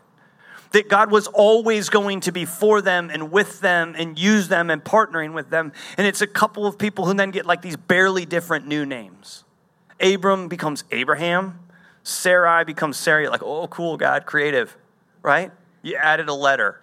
that 0.72 0.88
God 0.88 1.10
was 1.10 1.26
always 1.28 1.88
going 1.88 2.20
to 2.20 2.32
be 2.32 2.44
for 2.44 2.80
them 2.82 3.10
and 3.10 3.30
with 3.30 3.60
them 3.60 3.94
and 3.96 4.18
use 4.18 4.48
them 4.48 4.70
and 4.70 4.82
partnering 4.82 5.34
with 5.34 5.50
them. 5.50 5.72
And 5.96 6.06
it's 6.06 6.20
a 6.20 6.26
couple 6.26 6.66
of 6.66 6.78
people 6.78 7.06
who 7.06 7.14
then 7.14 7.30
get 7.30 7.46
like 7.46 7.62
these 7.62 7.76
barely 7.76 8.26
different 8.26 8.66
new 8.66 8.84
names. 8.84 9.44
Abram 10.00 10.48
becomes 10.48 10.84
Abraham. 10.90 11.58
Sarai 12.02 12.64
becomes 12.64 12.96
Sarah. 12.96 13.28
Like, 13.30 13.42
oh, 13.42 13.66
cool, 13.68 13.96
God, 13.96 14.26
creative, 14.26 14.76
right? 15.22 15.50
You 15.82 15.96
added 15.96 16.28
a 16.28 16.34
letter, 16.34 16.80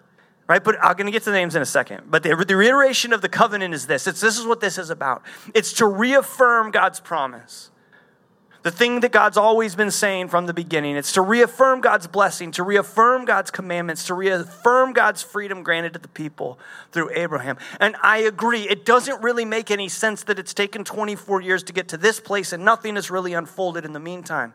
right? 0.47 0.63
But 0.63 0.77
I'm 0.83 0.95
going 0.95 1.05
to 1.05 1.11
get 1.11 1.23
to 1.23 1.31
the 1.31 1.35
names 1.35 1.55
in 1.55 1.61
a 1.61 1.65
second. 1.65 2.03
But 2.09 2.23
the, 2.23 2.35
the 2.35 2.55
reiteration 2.55 3.13
of 3.13 3.21
the 3.21 3.29
covenant 3.29 3.73
is 3.73 3.87
this 3.87 4.07
it's, 4.07 4.21
this 4.21 4.37
is 4.37 4.45
what 4.45 4.61
this 4.61 4.77
is 4.77 4.89
about 4.89 5.23
it's 5.53 5.73
to 5.73 5.85
reaffirm 5.85 6.71
God's 6.71 6.99
promise 6.99 7.71
the 8.65 8.71
thing 8.71 9.01
that 9.01 9.11
God's 9.11 9.37
always 9.37 9.75
been 9.75 9.91
saying 9.91 10.29
from 10.29 10.47
the 10.47 10.53
beginning. 10.53 10.95
It's 10.95 11.11
to 11.11 11.21
reaffirm 11.21 11.81
God's 11.81 12.07
blessing, 12.07 12.49
to 12.53 12.63
reaffirm 12.63 13.23
God's 13.23 13.51
commandments, 13.51 14.07
to 14.07 14.15
reaffirm 14.15 14.91
God's 14.91 15.21
freedom 15.21 15.61
granted 15.61 15.93
to 15.93 15.99
the 15.99 16.07
people 16.07 16.57
through 16.91 17.11
Abraham. 17.13 17.59
And 17.79 17.95
I 18.01 18.17
agree, 18.17 18.67
it 18.67 18.83
doesn't 18.83 19.21
really 19.21 19.45
make 19.45 19.69
any 19.69 19.87
sense 19.87 20.23
that 20.23 20.39
it's 20.39 20.55
taken 20.55 20.83
24 20.83 21.41
years 21.41 21.61
to 21.61 21.73
get 21.73 21.89
to 21.89 21.97
this 21.97 22.19
place 22.19 22.53
and 22.53 22.65
nothing 22.65 22.95
has 22.95 23.11
really 23.11 23.33
unfolded 23.33 23.85
in 23.85 23.93
the 23.93 23.99
meantime. 23.99 24.53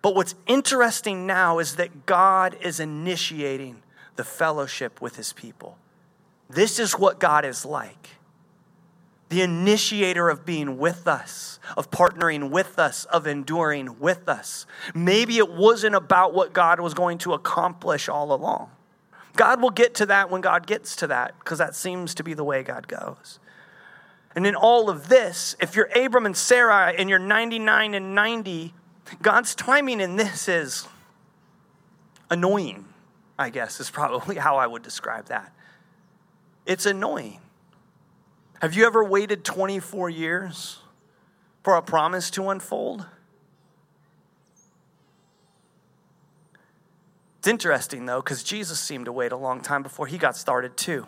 But 0.00 0.14
what's 0.14 0.34
interesting 0.46 1.26
now 1.26 1.58
is 1.58 1.76
that 1.76 2.06
God 2.06 2.56
is 2.62 2.80
initiating 2.80 3.82
the 4.16 4.24
fellowship 4.24 5.02
with 5.02 5.16
his 5.16 5.34
people. 5.34 5.76
This 6.48 6.78
is 6.78 6.94
what 6.94 7.20
God 7.20 7.44
is 7.44 7.66
like 7.66 8.08
the 9.30 9.42
initiator 9.42 10.28
of 10.28 10.44
being 10.44 10.76
with 10.76 11.06
us, 11.06 11.60
of 11.76 11.90
partnering 11.90 12.50
with 12.50 12.78
us, 12.78 13.04
of 13.06 13.28
enduring 13.28 13.98
with 14.00 14.28
us. 14.28 14.66
Maybe 14.92 15.38
it 15.38 15.48
wasn't 15.48 15.94
about 15.94 16.34
what 16.34 16.52
God 16.52 16.80
was 16.80 16.94
going 16.94 17.18
to 17.18 17.32
accomplish 17.32 18.08
all 18.08 18.32
along. 18.32 18.70
God 19.36 19.62
will 19.62 19.70
get 19.70 19.94
to 19.94 20.06
that 20.06 20.30
when 20.30 20.40
God 20.40 20.66
gets 20.66 20.96
to 20.96 21.06
that, 21.06 21.38
because 21.38 21.58
that 21.58 21.76
seems 21.76 22.14
to 22.16 22.24
be 22.24 22.34
the 22.34 22.42
way 22.42 22.64
God 22.64 22.88
goes. 22.88 23.38
And 24.34 24.46
in 24.46 24.56
all 24.56 24.90
of 24.90 25.08
this, 25.08 25.54
if 25.60 25.76
you're 25.76 25.88
Abram 25.94 26.26
and 26.26 26.36
Sarah 26.36 26.92
and 26.96 27.08
you're 27.08 27.20
99 27.20 27.94
and 27.94 28.14
90, 28.16 28.74
God's 29.22 29.54
timing 29.54 30.00
in 30.00 30.16
this 30.16 30.48
is 30.48 30.88
annoying, 32.30 32.86
I 33.38 33.50
guess, 33.50 33.78
is 33.78 33.90
probably 33.90 34.36
how 34.38 34.56
I 34.56 34.66
would 34.66 34.82
describe 34.82 35.26
that. 35.26 35.52
It's 36.66 36.84
annoying. 36.84 37.40
Have 38.60 38.74
you 38.74 38.84
ever 38.84 39.02
waited 39.02 39.42
24 39.42 40.10
years 40.10 40.80
for 41.64 41.76
a 41.76 41.82
promise 41.82 42.30
to 42.32 42.50
unfold? 42.50 43.06
It's 47.38 47.48
interesting 47.48 48.04
though, 48.04 48.20
because 48.20 48.42
Jesus 48.42 48.78
seemed 48.78 49.06
to 49.06 49.12
wait 49.12 49.32
a 49.32 49.36
long 49.36 49.62
time 49.62 49.82
before 49.82 50.06
he 50.06 50.18
got 50.18 50.36
started 50.36 50.76
too. 50.76 51.06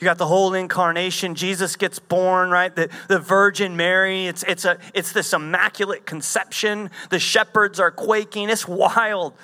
You 0.00 0.04
got 0.04 0.18
the 0.18 0.26
whole 0.26 0.54
incarnation. 0.54 1.36
Jesus 1.36 1.76
gets 1.76 2.00
born, 2.00 2.50
right? 2.50 2.74
The, 2.74 2.90
the 3.06 3.20
Virgin 3.20 3.76
Mary. 3.76 4.26
It's, 4.26 4.42
it's, 4.42 4.64
a, 4.64 4.76
it's 4.92 5.12
this 5.12 5.32
immaculate 5.32 6.04
conception. 6.04 6.90
The 7.10 7.20
shepherds 7.20 7.78
are 7.78 7.92
quaking. 7.92 8.50
It's 8.50 8.66
wild. 8.66 9.34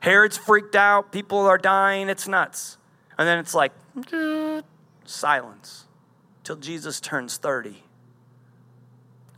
Herod's 0.00 0.38
freaked 0.38 0.74
out. 0.74 1.12
People 1.12 1.40
are 1.40 1.58
dying. 1.58 2.08
It's 2.08 2.26
nuts. 2.26 2.78
And 3.18 3.28
then 3.28 3.38
it's 3.38 3.54
like, 3.54 3.72
silence 5.04 5.83
till 6.44 6.56
Jesus 6.56 7.00
turns 7.00 7.38
30. 7.38 7.82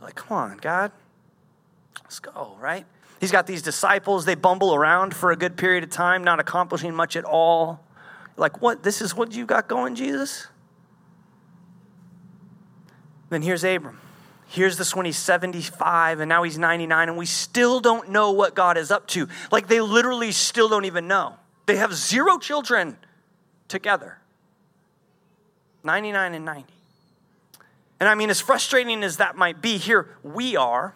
Like, 0.01 0.15
come 0.15 0.37
on, 0.37 0.57
God, 0.57 0.91
let's 2.03 2.19
go, 2.19 2.55
right? 2.59 2.85
He's 3.19 3.31
got 3.31 3.47
these 3.47 3.63
disciples. 3.63 4.25
They 4.25 4.35
bumble 4.35 4.75
around 4.75 5.15
for 5.15 5.31
a 5.31 5.35
good 5.35 5.57
period 5.57 5.83
of 5.83 5.89
time, 5.89 6.23
not 6.23 6.39
accomplishing 6.39 6.93
much 6.93 7.15
at 7.15 7.25
all. 7.25 7.83
Like, 8.35 8.61
what? 8.61 8.83
This 8.83 9.01
is 9.01 9.15
what 9.15 9.33
you 9.33 9.45
got 9.45 9.67
going, 9.67 9.95
Jesus? 9.95 10.47
Then 13.29 13.41
here's 13.41 13.63
Abram. 13.63 13.99
Here's 14.49 14.77
this 14.77 14.95
when 14.95 15.05
he's 15.05 15.17
75 15.17 16.21
and 16.21 16.29
now 16.29 16.43
he's 16.43 16.57
99, 16.57 17.09
and 17.09 17.17
we 17.17 17.25
still 17.25 17.79
don't 17.79 18.09
know 18.09 18.31
what 18.31 18.55
God 18.55 18.77
is 18.77 18.91
up 18.91 19.07
to. 19.07 19.27
Like, 19.51 19.67
they 19.67 19.81
literally 19.81 20.31
still 20.31 20.69
don't 20.69 20.85
even 20.85 21.07
know. 21.07 21.33
They 21.65 21.75
have 21.77 21.93
zero 21.93 22.37
children 22.37 22.97
together 23.67 24.19
99 25.83 26.33
and 26.33 26.45
90. 26.45 26.76
And 27.99 28.07
I 28.07 28.15
mean, 28.15 28.29
as 28.29 28.39
frustrating 28.39 29.03
as 29.03 29.17
that 29.17 29.35
might 29.35 29.61
be, 29.61 29.77
here 29.77 30.17
we 30.23 30.55
are 30.55 30.93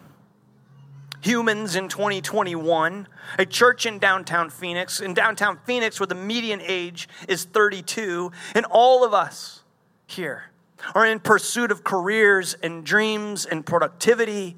humans 1.22 1.76
in 1.76 1.88
2021, 1.88 3.06
a 3.38 3.46
church 3.46 3.86
in 3.86 3.98
downtown 3.98 4.50
Phoenix, 4.50 5.00
in 5.00 5.14
downtown 5.14 5.58
Phoenix, 5.64 6.00
where 6.00 6.06
the 6.08 6.16
median 6.16 6.60
age 6.60 7.08
is 7.28 7.44
32, 7.44 8.32
and 8.54 8.66
all 8.66 9.04
of 9.04 9.14
us 9.14 9.62
here 10.06 10.50
are 10.96 11.06
in 11.06 11.20
pursuit 11.20 11.70
of 11.70 11.84
careers 11.84 12.54
and 12.62 12.84
dreams 12.84 13.46
and 13.46 13.64
productivity. 13.64 14.56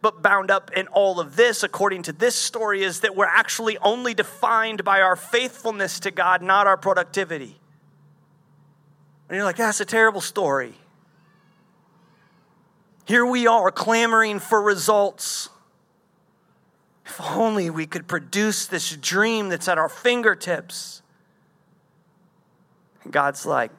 But 0.00 0.22
bound 0.22 0.50
up 0.50 0.70
in 0.76 0.86
all 0.88 1.20
of 1.20 1.36
this, 1.36 1.62
according 1.62 2.04
to 2.04 2.12
this 2.12 2.36
story, 2.36 2.82
is 2.82 3.00
that 3.00 3.16
we're 3.16 3.26
actually 3.26 3.76
only 3.78 4.14
defined 4.14 4.84
by 4.84 5.00
our 5.00 5.16
faithfulness 5.16 6.00
to 6.00 6.10
God, 6.10 6.42
not 6.42 6.66
our 6.66 6.76
productivity. 6.76 7.60
And 9.28 9.36
you're 9.36 9.44
like, 9.44 9.56
ah, 9.56 9.66
that's 9.66 9.80
a 9.80 9.84
terrible 9.84 10.20
story. 10.20 10.74
Here 13.04 13.26
we 13.26 13.46
are 13.46 13.70
clamoring 13.70 14.38
for 14.38 14.62
results. 14.62 15.48
If 17.04 17.20
only 17.20 17.68
we 17.68 17.86
could 17.86 18.06
produce 18.06 18.66
this 18.66 18.96
dream 18.96 19.48
that's 19.48 19.68
at 19.68 19.76
our 19.76 19.88
fingertips. 19.88 21.02
And 23.02 23.12
God's 23.12 23.44
like, 23.44 23.70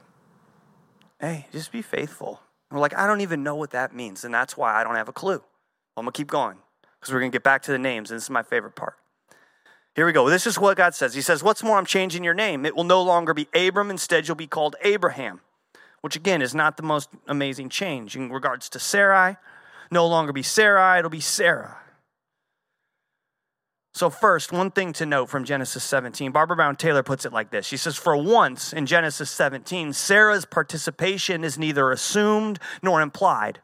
hey, 1.19 1.47
just 1.51 1.71
be 1.71 1.81
faithful. 1.81 2.41
And 2.69 2.77
we're 2.77 2.81
like, 2.81 2.97
I 2.97 3.07
don't 3.07 3.21
even 3.21 3.43
know 3.43 3.55
what 3.55 3.71
that 3.71 3.95
means. 3.95 4.23
And 4.23 4.33
that's 4.33 4.57
why 4.57 4.73
I 4.79 4.83
don't 4.83 4.95
have 4.95 5.07
a 5.07 5.13
clue. 5.13 5.41
I'm 5.95 6.03
going 6.03 6.11
to 6.11 6.17
keep 6.17 6.27
going 6.27 6.57
because 6.99 7.13
we're 7.13 7.19
going 7.19 7.31
to 7.31 7.35
get 7.35 7.43
back 7.43 7.61
to 7.63 7.71
the 7.71 7.79
names. 7.79 8.11
And 8.11 8.17
this 8.17 8.23
is 8.23 8.29
my 8.29 8.43
favorite 8.43 8.75
part. 8.75 8.95
Here 9.95 10.05
we 10.05 10.11
go. 10.11 10.27
This 10.27 10.47
is 10.47 10.57
what 10.57 10.75
God 10.75 10.95
says. 10.95 11.13
He 11.13 11.21
says, 11.21 11.43
What's 11.43 11.61
more, 11.61 11.77
I'm 11.77 11.85
changing 11.85 12.23
your 12.23 12.33
name. 12.33 12.65
It 12.65 12.75
will 12.75 12.83
no 12.83 13.01
longer 13.01 13.33
be 13.33 13.47
Abram. 13.53 13.91
Instead, 13.91 14.27
you'll 14.27 14.35
be 14.35 14.47
called 14.47 14.75
Abraham, 14.83 15.41
which 16.03 16.17
again 16.17 16.41
is 16.41 16.53
not 16.53 16.75
the 16.75 16.83
most 16.83 17.09
amazing 17.27 17.69
change 17.69 18.17
in 18.17 18.29
regards 18.29 18.67
to 18.67 18.77
Sarai. 18.77 19.37
No 19.89 20.05
longer 20.05 20.33
be 20.33 20.43
Sarai, 20.43 20.99
it'll 20.99 21.09
be 21.09 21.21
Sarah. 21.21 21.77
So, 23.93 24.09
first, 24.09 24.51
one 24.51 24.69
thing 24.69 24.91
to 24.93 25.05
note 25.05 25.29
from 25.29 25.45
Genesis 25.45 25.81
17, 25.83 26.33
Barbara 26.33 26.57
Brown 26.57 26.75
Taylor 26.75 27.03
puts 27.03 27.23
it 27.25 27.31
like 27.31 27.51
this. 27.51 27.65
She 27.65 27.77
says, 27.77 27.95
For 27.95 28.17
once 28.17 28.73
in 28.73 28.85
Genesis 28.85 29.31
17, 29.31 29.93
Sarah's 29.93 30.43
participation 30.43 31.45
is 31.45 31.57
neither 31.57 31.89
assumed 31.89 32.59
nor 32.81 33.01
implied. 33.01 33.59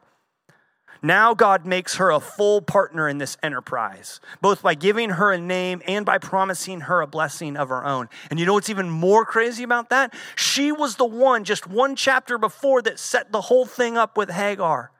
Now, 1.02 1.32
God 1.34 1.64
makes 1.64 1.96
her 1.96 2.10
a 2.10 2.20
full 2.20 2.60
partner 2.60 3.08
in 3.08 3.18
this 3.18 3.38
enterprise, 3.42 4.20
both 4.40 4.62
by 4.62 4.74
giving 4.74 5.10
her 5.10 5.32
a 5.32 5.40
name 5.40 5.80
and 5.86 6.04
by 6.04 6.18
promising 6.18 6.82
her 6.82 7.00
a 7.00 7.06
blessing 7.06 7.56
of 7.56 7.70
her 7.70 7.84
own. 7.84 8.08
And 8.30 8.38
you 8.38 8.44
know 8.44 8.52
what's 8.52 8.68
even 8.68 8.90
more 8.90 9.24
crazy 9.24 9.62
about 9.62 9.90
that? 9.90 10.12
She 10.36 10.72
was 10.72 10.96
the 10.96 11.06
one 11.06 11.44
just 11.44 11.66
one 11.66 11.96
chapter 11.96 12.36
before 12.36 12.82
that 12.82 12.98
set 12.98 13.32
the 13.32 13.40
whole 13.40 13.64
thing 13.64 13.96
up 13.96 14.16
with 14.16 14.30
Hagar. 14.30 14.90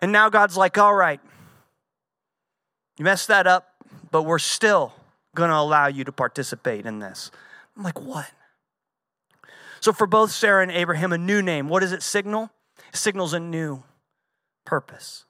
And 0.00 0.12
now 0.12 0.30
God's 0.30 0.56
like, 0.56 0.78
All 0.78 0.94
right, 0.94 1.20
you 2.98 3.04
messed 3.04 3.28
that 3.28 3.46
up, 3.46 3.74
but 4.10 4.22
we're 4.22 4.38
still 4.38 4.92
going 5.34 5.50
to 5.50 5.56
allow 5.56 5.86
you 5.86 6.04
to 6.04 6.12
participate 6.12 6.86
in 6.86 6.98
this. 6.98 7.30
I'm 7.76 7.82
like, 7.82 8.00
what? 8.00 8.30
So, 9.80 9.92
for 9.92 10.06
both 10.06 10.30
Sarah 10.30 10.62
and 10.62 10.70
Abraham, 10.70 11.12
a 11.12 11.18
new 11.18 11.42
name, 11.42 11.68
what 11.68 11.80
does 11.80 11.92
it 11.92 12.02
signal? 12.02 12.50
It 12.92 12.96
signals 12.96 13.32
a 13.32 13.40
new 13.40 13.82
purpose. 14.64 15.24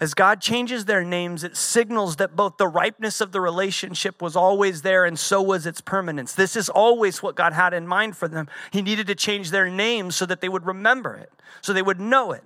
As 0.00 0.12
God 0.12 0.40
changes 0.40 0.84
their 0.86 1.04
names, 1.04 1.44
it 1.44 1.56
signals 1.56 2.16
that 2.16 2.34
both 2.34 2.56
the 2.56 2.66
ripeness 2.66 3.20
of 3.20 3.30
the 3.30 3.40
relationship 3.40 4.20
was 4.20 4.34
always 4.34 4.82
there 4.82 5.04
and 5.04 5.16
so 5.16 5.40
was 5.40 5.66
its 5.66 5.80
permanence. 5.80 6.34
This 6.34 6.56
is 6.56 6.68
always 6.68 7.22
what 7.22 7.36
God 7.36 7.52
had 7.52 7.72
in 7.72 7.86
mind 7.86 8.16
for 8.16 8.26
them. 8.26 8.48
He 8.72 8.82
needed 8.82 9.06
to 9.06 9.14
change 9.14 9.50
their 9.50 9.70
names 9.70 10.16
so 10.16 10.26
that 10.26 10.40
they 10.40 10.48
would 10.48 10.66
remember 10.66 11.14
it, 11.14 11.32
so 11.60 11.72
they 11.72 11.82
would 11.82 12.00
know 12.00 12.32
it. 12.32 12.42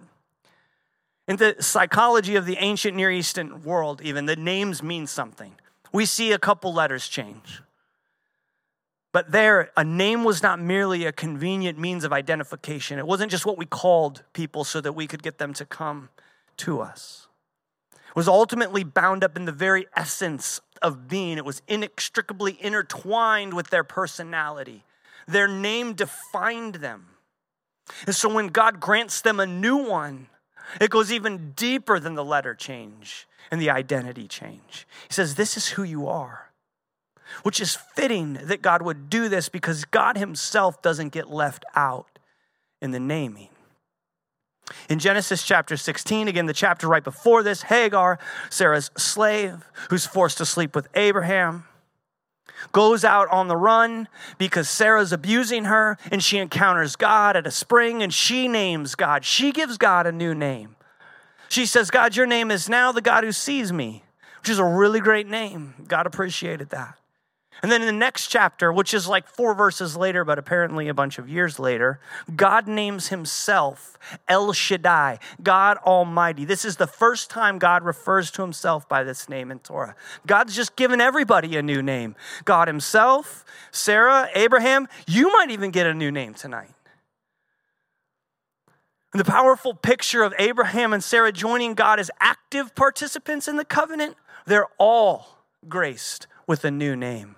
In 1.27 1.37
the 1.37 1.57
psychology 1.59 2.37
of 2.37 2.45
the 2.45 2.57
ancient 2.59 2.97
Near 2.97 3.11
Eastern 3.11 3.63
world, 3.63 4.03
even, 4.03 4.27
the 4.27 4.37
names 4.37 4.83
mean 4.83 5.07
something. 5.07 5.55
We 5.93 6.05
see 6.05 6.33
a 6.33 6.39
couple 6.39 6.75
letters 6.75 7.09
change. 7.09 7.63
But 9.19 9.33
there, 9.33 9.73
a 9.77 9.83
name 9.83 10.23
was 10.23 10.45
not 10.45 10.61
merely 10.61 11.05
a 11.05 11.11
convenient 11.11 11.77
means 11.77 12.05
of 12.05 12.13
identification. 12.13 13.01
It 13.01 13.07
wasn't 13.09 13.33
just 13.33 13.45
what 13.45 13.59
we 13.59 13.67
called 13.67 14.23
people 14.33 14.63
so 14.63 14.81
that 14.81 14.93
we 14.93 15.09
could 15.09 15.25
get 15.25 15.39
them 15.39 15.53
to 15.55 15.65
come 15.65 16.11
to 16.59 16.81
us. 16.81 17.27
It 17.91 18.15
was 18.15 18.29
ultimately 18.29 18.85
bound 18.85 19.25
up 19.25 19.37
in 19.37 19.45
the 19.45 19.51
very 19.51 19.89
essence 19.97 20.61
of 20.83 21.09
being. 21.09 21.37
It 21.37 21.45
was 21.45 21.63
inextricably 21.67 22.63
intertwined 22.65 23.55
with 23.55 23.71
their 23.71 23.83
personality. 23.83 24.85
Their 25.27 25.49
name 25.49 25.95
defined 25.95 26.77
them. 26.77 27.07
And 28.07 28.15
so 28.15 28.33
when 28.33 28.47
God 28.47 28.79
grants 28.79 29.21
them 29.21 29.41
a 29.41 29.47
new 29.47 29.79
one, 29.79 30.29
it 30.81 30.91
goes 30.91 31.11
even 31.11 31.55
deeper 31.57 31.99
than 31.99 32.15
the 32.15 32.25
letter 32.25 32.55
change 32.55 33.27
and 33.51 33.61
the 33.61 33.71
identity 33.71 34.29
change. 34.29 34.87
He 35.09 35.13
says, 35.13 35.35
This 35.35 35.57
is 35.57 35.71
who 35.71 35.83
you 35.83 36.07
are, 36.07 36.48
which 37.43 37.61
is 37.61 37.75
fitting 37.75 38.35
that 38.45 38.63
God 38.63 38.83
would 38.83 39.11
do 39.11 39.29
this 39.29 39.49
because 39.49 39.85
God 39.85 40.17
Himself 40.17 40.83
doesn't 40.83 41.11
get 41.11 41.31
left 41.31 41.65
out 41.75 42.19
in 42.81 42.91
the 42.91 43.01
naming. 43.01 43.49
In 44.89 44.99
Genesis 44.99 45.43
chapter 45.43 45.77
16, 45.77 46.29
again, 46.29 46.47
the 46.47 46.53
chapter 46.53 46.89
right 46.89 47.05
before 47.05 47.43
this, 47.43 47.63
Hagar, 47.63 48.19
Sarah's 48.51 48.91
slave, 48.97 49.65
who's 49.91 50.07
forced 50.07 50.39
to 50.39 50.47
sleep 50.47 50.75
with 50.75 50.89
Abraham, 50.95 51.65
goes 52.73 53.05
out 53.05 53.29
on 53.29 53.49
the 53.49 53.57
run 53.57 54.09
because 54.37 54.69
Sarah's 54.69 55.13
abusing 55.13 55.65
her 55.65 55.97
and 56.11 56.23
she 56.23 56.39
encounters 56.39 56.97
God 56.97 57.37
at 57.37 57.47
a 57.47 57.51
spring 57.51 58.03
and 58.03 58.13
she 58.13 58.49
names 58.49 58.95
God. 58.95 59.25
She 59.25 59.53
gives 59.53 59.79
God 59.79 60.07
a 60.07 60.13
new 60.13 60.35
name. 60.35 60.77
She 61.49 61.67
says, 61.67 61.91
God, 61.91 62.17
your 62.17 62.27
name 62.27 62.51
is 62.51 62.69
now 62.69 62.93
the 62.93 63.01
God 63.01 63.25
who 63.25 63.33
sees 63.33 63.73
me, 63.73 64.03
which 64.41 64.51
is 64.51 64.59
a 64.59 64.65
really 64.65 65.01
great 65.01 65.27
name. 65.27 65.75
God 65.87 66.07
appreciated 66.07 66.71
that. 66.71 66.98
And 67.63 67.73
then 67.73 67.81
in 67.83 67.87
the 67.87 67.93
next 67.93 68.29
chapter, 68.29 68.73
which 68.73 68.95
is 68.95 69.09
like 69.09 69.27
four 69.27 69.53
verses 69.55 69.97
later, 69.97 70.25
but 70.25 70.39
apparently 70.39 70.89
a 70.89 70.95
bunch 70.95 71.19
of 71.19 71.29
years 71.29 71.59
later, 71.59 71.99
God 72.37 72.69
names 72.69 73.09
himself 73.09 73.99
El 74.29 74.53
Shaddai, 74.53 75.19
God 75.43 75.77
Almighty. 75.79 76.45
This 76.45 76.65
is 76.65 76.77
the 76.77 76.87
first 76.87 77.31
time 77.31 77.59
God 77.59 77.83
refers 77.83 78.31
to 78.33 78.43
himself 78.43 78.89
by 78.89 79.03
this 79.03 79.29
name 79.29 79.51
in 79.51 79.59
Torah. 79.59 79.97
God's 80.27 80.55
just 80.55 80.77
given 80.77 81.01
everybody 81.01 81.57
a 81.57 81.63
new 81.63 81.83
name 81.83 82.15
God 82.45 82.69
himself, 82.69 83.45
Sarah, 83.73 84.29
Abraham. 84.35 84.87
You 85.07 85.33
might 85.33 85.51
even 85.51 85.71
get 85.71 85.87
a 85.87 85.95
new 85.95 86.13
name 86.13 86.35
tonight. 86.35 86.71
The 89.13 89.25
powerful 89.25 89.75
picture 89.75 90.23
of 90.23 90.35
Abraham 90.39 90.93
and 90.93 91.03
Sarah 91.03 91.33
joining 91.33 91.75
God 91.75 91.99
as 91.99 92.11
active 92.21 92.75
participants 92.75 93.49
in 93.49 93.57
the 93.57 93.65
covenant, 93.65 94.17
they're 94.47 94.69
all 94.79 95.39
graced 95.67 96.27
with 96.47 96.65
a 96.65 96.71
new 96.71 96.95
name. 96.95 97.35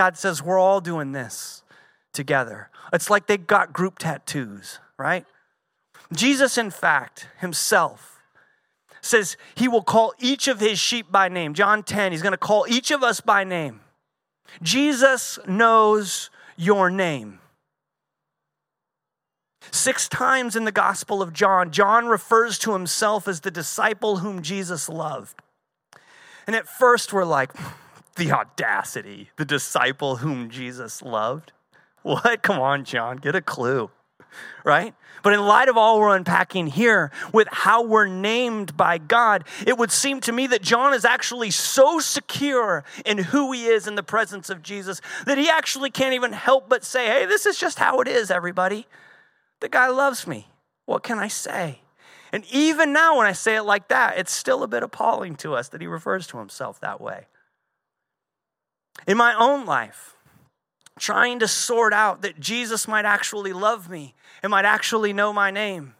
God 0.00 0.16
says, 0.16 0.42
We're 0.42 0.58
all 0.58 0.80
doing 0.80 1.12
this 1.12 1.62
together. 2.14 2.70
It's 2.90 3.10
like 3.10 3.26
they 3.26 3.36
got 3.36 3.74
group 3.74 3.98
tattoos, 3.98 4.78
right? 4.96 5.26
Jesus, 6.10 6.56
in 6.56 6.70
fact, 6.70 7.28
himself 7.38 8.22
says 9.02 9.36
he 9.54 9.68
will 9.68 9.82
call 9.82 10.14
each 10.18 10.48
of 10.48 10.58
his 10.58 10.78
sheep 10.78 11.12
by 11.12 11.28
name. 11.28 11.52
John 11.52 11.82
10, 11.82 12.12
he's 12.12 12.22
going 12.22 12.32
to 12.32 12.38
call 12.38 12.64
each 12.66 12.90
of 12.90 13.02
us 13.02 13.20
by 13.20 13.44
name. 13.44 13.80
Jesus 14.62 15.38
knows 15.46 16.30
your 16.56 16.88
name. 16.88 17.38
Six 19.70 20.08
times 20.08 20.56
in 20.56 20.64
the 20.64 20.72
Gospel 20.72 21.20
of 21.20 21.34
John, 21.34 21.72
John 21.72 22.06
refers 22.06 22.58
to 22.60 22.72
himself 22.72 23.28
as 23.28 23.42
the 23.42 23.50
disciple 23.50 24.16
whom 24.16 24.40
Jesus 24.40 24.88
loved. 24.88 25.42
And 26.46 26.56
at 26.56 26.66
first, 26.66 27.12
we're 27.12 27.26
like, 27.26 27.52
the 28.16 28.32
audacity, 28.32 29.30
the 29.36 29.44
disciple 29.44 30.16
whom 30.16 30.50
Jesus 30.50 31.02
loved. 31.02 31.52
What? 32.02 32.42
Come 32.42 32.58
on, 32.58 32.84
John, 32.84 33.18
get 33.18 33.34
a 33.34 33.42
clue, 33.42 33.90
right? 34.64 34.94
But 35.22 35.34
in 35.34 35.40
light 35.40 35.68
of 35.68 35.76
all 35.76 36.00
we're 36.00 36.16
unpacking 36.16 36.68
here 36.68 37.10
with 37.32 37.46
how 37.50 37.82
we're 37.82 38.06
named 38.06 38.76
by 38.76 38.96
God, 38.96 39.44
it 39.66 39.76
would 39.76 39.92
seem 39.92 40.20
to 40.22 40.32
me 40.32 40.46
that 40.46 40.62
John 40.62 40.94
is 40.94 41.04
actually 41.04 41.50
so 41.50 41.98
secure 41.98 42.84
in 43.04 43.18
who 43.18 43.52
he 43.52 43.66
is 43.66 43.86
in 43.86 43.96
the 43.96 44.02
presence 44.02 44.48
of 44.48 44.62
Jesus 44.62 45.00
that 45.26 45.36
he 45.36 45.50
actually 45.50 45.90
can't 45.90 46.14
even 46.14 46.32
help 46.32 46.68
but 46.68 46.84
say, 46.84 47.06
hey, 47.06 47.26
this 47.26 47.44
is 47.44 47.58
just 47.58 47.78
how 47.78 48.00
it 48.00 48.08
is, 48.08 48.30
everybody. 48.30 48.86
The 49.60 49.68
guy 49.68 49.88
loves 49.88 50.26
me. 50.26 50.48
What 50.86 51.02
can 51.02 51.18
I 51.18 51.28
say? 51.28 51.82
And 52.32 52.44
even 52.50 52.92
now, 52.92 53.18
when 53.18 53.26
I 53.26 53.32
say 53.32 53.56
it 53.56 53.62
like 53.62 53.88
that, 53.88 54.16
it's 54.16 54.32
still 54.32 54.62
a 54.62 54.68
bit 54.68 54.82
appalling 54.82 55.36
to 55.36 55.54
us 55.54 55.68
that 55.68 55.80
he 55.80 55.86
refers 55.86 56.26
to 56.28 56.38
himself 56.38 56.80
that 56.80 57.00
way. 57.00 57.26
In 59.06 59.16
my 59.16 59.34
own 59.34 59.66
life, 59.66 60.16
trying 60.98 61.38
to 61.38 61.48
sort 61.48 61.92
out 61.92 62.22
that 62.22 62.38
Jesus 62.38 62.86
might 62.86 63.04
actually 63.04 63.52
love 63.52 63.88
me 63.88 64.14
and 64.42 64.50
might 64.50 64.64
actually 64.64 65.12
know 65.12 65.32
my 65.32 65.50
name, 65.50 65.94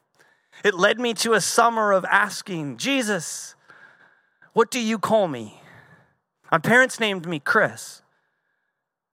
it 0.65 0.75
led 0.75 1.01
me 1.01 1.15
to 1.15 1.33
a 1.33 1.41
summer 1.41 1.93
of 1.93 2.05
asking, 2.05 2.77
Jesus, 2.77 3.55
what 4.53 4.71
do 4.71 4.81
you 4.81 4.99
call 4.99 5.29
me? 5.29 5.61
My 6.51 6.59
parents 6.59 7.01
named 7.01 7.27
me 7.27 7.39
Chris. 7.39 8.03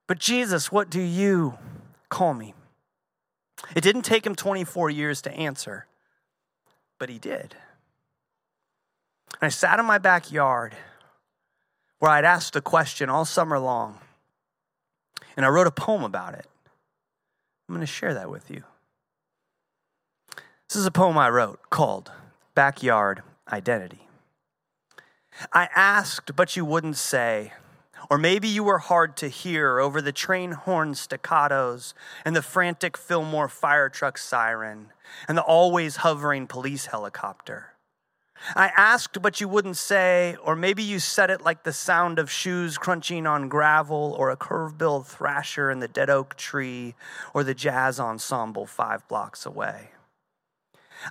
But 0.06 0.18
Jesus, 0.18 0.72
what 0.72 0.90
do 0.90 1.00
you 1.00 1.58
call 2.08 2.34
me? 2.34 2.54
It 3.74 3.82
didn't 3.82 4.02
take 4.02 4.26
him 4.26 4.34
24 4.34 4.90
years 4.90 5.22
to 5.22 5.32
answer, 5.32 5.86
but 6.98 7.08
he 7.08 7.18
did. 7.18 7.54
And 9.40 9.46
I 9.46 9.48
sat 9.48 9.78
in 9.78 9.84
my 9.84 9.98
backyard 9.98 10.74
where 11.98 12.10
I'd 12.10 12.24
asked 12.24 12.56
a 12.56 12.60
question 12.60 13.08
all 13.08 13.24
summer 13.24 13.58
long, 13.58 13.98
and 15.36 15.44
I 15.44 15.48
wrote 15.48 15.66
a 15.66 15.72
poem 15.72 16.02
about 16.02 16.34
it. 16.34 16.46
I'm 17.68 17.74
going 17.74 17.86
to 17.86 17.92
share 17.92 18.14
that 18.14 18.30
with 18.30 18.50
you. 18.50 18.62
This 20.68 20.76
is 20.76 20.86
a 20.86 20.90
poem 20.90 21.18
I 21.18 21.28
wrote 21.28 21.70
called 21.70 22.12
Backyard 22.54 23.22
Identity. 23.50 24.08
I 25.52 25.68
asked, 25.74 26.34
but 26.36 26.56
you 26.56 26.64
wouldn't 26.64 26.96
say. 26.96 27.52
Or 28.10 28.18
maybe 28.18 28.48
you 28.48 28.62
were 28.62 28.78
hard 28.78 29.16
to 29.18 29.28
hear 29.28 29.78
over 29.78 30.00
the 30.00 30.12
train 30.12 30.52
horn 30.52 30.94
staccatos 30.94 31.94
and 32.24 32.34
the 32.34 32.42
frantic 32.42 32.96
Fillmore 32.96 33.48
fire 33.48 33.88
truck 33.88 34.18
siren 34.18 34.92
and 35.26 35.36
the 35.36 35.42
always 35.42 35.96
hovering 35.96 36.46
police 36.46 36.86
helicopter. 36.86 37.74
I 38.54 38.70
asked, 38.76 39.20
but 39.20 39.40
you 39.40 39.48
wouldn't 39.48 39.76
say, 39.76 40.36
or 40.42 40.54
maybe 40.54 40.82
you 40.82 40.98
said 40.98 41.30
it 41.30 41.42
like 41.42 41.64
the 41.64 41.72
sound 41.72 42.18
of 42.18 42.30
shoes 42.30 42.78
crunching 42.78 43.26
on 43.26 43.48
gravel, 43.48 44.14
or 44.18 44.30
a 44.30 44.36
curve-billed 44.36 45.06
thrasher 45.06 45.70
in 45.70 45.80
the 45.80 45.88
dead 45.88 46.10
oak 46.10 46.36
tree, 46.36 46.94
or 47.34 47.44
the 47.44 47.54
jazz 47.54 47.98
ensemble 47.98 48.66
five 48.66 49.06
blocks 49.08 49.44
away. 49.44 49.90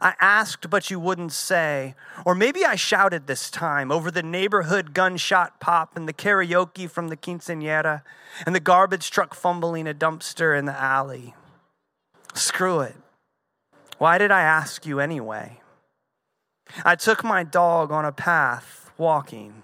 I 0.02 0.16
asked, 0.20 0.70
but 0.70 0.90
you 0.90 1.00
wouldn't 1.00 1.32
say. 1.32 1.96
Or 2.26 2.36
maybe 2.36 2.66
I 2.66 2.76
shouted 2.76 3.28
this 3.28 3.50
time 3.50 3.92
over 3.92 4.12
the 4.12 4.24
neighborhood 4.24 4.94
gunshot 4.94 5.60
pop 5.60 5.96
and 5.96 6.08
the 6.08 6.14
karaoke 6.14 6.90
from 6.90 7.08
the 7.08 7.18
quinceanera 7.18 8.02
and 8.46 8.54
the 8.54 8.60
garbage 8.60 9.12
truck 9.12 9.34
fumbling 9.34 9.88
a 9.88 9.94
dumpster 9.94 10.58
in 10.58 10.66
the 10.66 10.78
alley. 10.78 11.36
Screw 12.34 12.82
it. 12.82 12.96
Why 13.98 14.18
did 14.18 14.32
I 14.32 14.42
ask 14.42 14.86
you 14.86 15.00
anyway? 15.00 15.62
I 16.84 16.96
took 16.96 17.24
my 17.24 17.44
dog 17.44 17.92
on 17.92 18.06
a 18.06 18.12
path, 18.12 18.92
walking, 18.98 19.64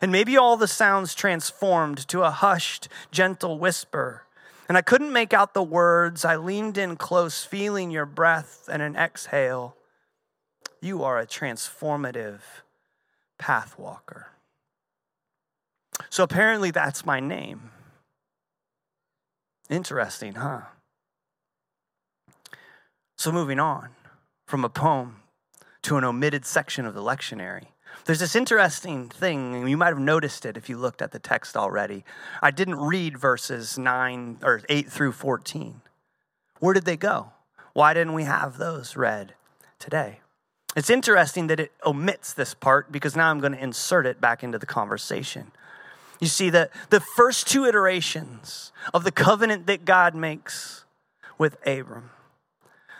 and 0.00 0.12
maybe 0.12 0.36
all 0.36 0.56
the 0.56 0.68
sounds 0.68 1.14
transformed 1.14 2.06
to 2.08 2.22
a 2.22 2.30
hushed, 2.30 2.88
gentle 3.10 3.58
whisper 3.58 4.26
and 4.68 4.76
I 4.76 4.82
couldn't 4.82 5.12
make 5.12 5.32
out 5.32 5.54
the 5.54 5.62
words. 5.62 6.24
I 6.24 6.36
leaned 6.36 6.76
in 6.76 6.96
close, 6.96 7.44
feeling 7.44 7.90
your 7.90 8.06
breath 8.06 8.68
and 8.70 8.82
an 8.82 8.96
exhale. 8.96 9.76
You 10.80 11.02
are 11.04 11.18
a 11.18 11.26
transformative 11.26 12.40
path 13.38 13.78
walker. 13.78 14.28
So 16.10 16.24
apparently, 16.24 16.70
that's 16.70 17.06
my 17.06 17.20
name. 17.20 17.70
Interesting, 19.70 20.34
huh? 20.34 20.62
So, 23.16 23.32
moving 23.32 23.58
on 23.58 23.90
from 24.46 24.64
a 24.64 24.68
poem 24.68 25.22
to 25.86 25.96
an 25.96 26.02
omitted 26.02 26.44
section 26.44 26.84
of 26.84 26.94
the 26.94 27.00
lectionary. 27.00 27.66
There's 28.06 28.18
this 28.18 28.34
interesting 28.34 29.08
thing, 29.08 29.54
and 29.54 29.70
you 29.70 29.76
might 29.76 29.90
have 29.90 30.00
noticed 30.00 30.44
it 30.44 30.56
if 30.56 30.68
you 30.68 30.76
looked 30.76 31.00
at 31.00 31.12
the 31.12 31.20
text 31.20 31.56
already. 31.56 32.04
I 32.42 32.50
didn't 32.50 32.80
read 32.80 33.16
verses 33.16 33.78
9 33.78 34.38
or 34.42 34.62
8 34.68 34.90
through 34.90 35.12
14. 35.12 35.80
Where 36.58 36.74
did 36.74 36.86
they 36.86 36.96
go? 36.96 37.30
Why 37.72 37.94
didn't 37.94 38.14
we 38.14 38.24
have 38.24 38.58
those 38.58 38.96
read 38.96 39.34
today? 39.78 40.18
It's 40.74 40.90
interesting 40.90 41.46
that 41.46 41.60
it 41.60 41.70
omits 41.84 42.32
this 42.32 42.52
part 42.52 42.90
because 42.90 43.14
now 43.14 43.30
I'm 43.30 43.38
going 43.38 43.52
to 43.52 43.62
insert 43.62 44.06
it 44.06 44.20
back 44.20 44.42
into 44.42 44.58
the 44.58 44.66
conversation. 44.66 45.52
You 46.18 46.26
see 46.26 46.50
that 46.50 46.72
the 46.90 47.00
first 47.00 47.46
two 47.46 47.64
iterations 47.64 48.72
of 48.92 49.04
the 49.04 49.12
covenant 49.12 49.68
that 49.68 49.84
God 49.84 50.16
makes 50.16 50.84
with 51.38 51.56
Abram, 51.64 52.10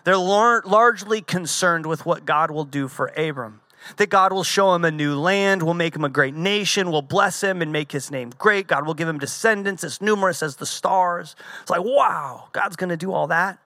they're 0.06 0.16
largely 0.16 1.20
concerned 1.20 1.84
with 1.84 2.06
what 2.06 2.24
God 2.24 2.52
will 2.52 2.64
do 2.64 2.86
for 2.86 3.08
Abram 3.08 3.60
that 3.96 4.10
God 4.10 4.32
will 4.32 4.44
show 4.44 4.74
him 4.74 4.84
a 4.84 4.90
new 4.90 5.18
land, 5.18 5.62
will 5.62 5.74
make 5.74 5.94
him 5.94 6.04
a 6.04 6.08
great 6.08 6.34
nation, 6.34 6.90
will 6.90 7.02
bless 7.02 7.42
him 7.42 7.62
and 7.62 7.72
make 7.72 7.92
his 7.92 8.10
name 8.10 8.30
great. 8.38 8.66
God 8.66 8.86
will 8.86 8.94
give 8.94 9.08
him 9.08 9.18
descendants 9.18 9.84
as 9.84 10.00
numerous 10.00 10.42
as 10.42 10.56
the 10.56 10.66
stars. 10.66 11.36
It's 11.62 11.70
like, 11.70 11.82
wow, 11.82 12.48
God's 12.52 12.76
going 12.76 12.90
to 12.90 12.96
do 12.96 13.12
all 13.12 13.26
that. 13.28 13.58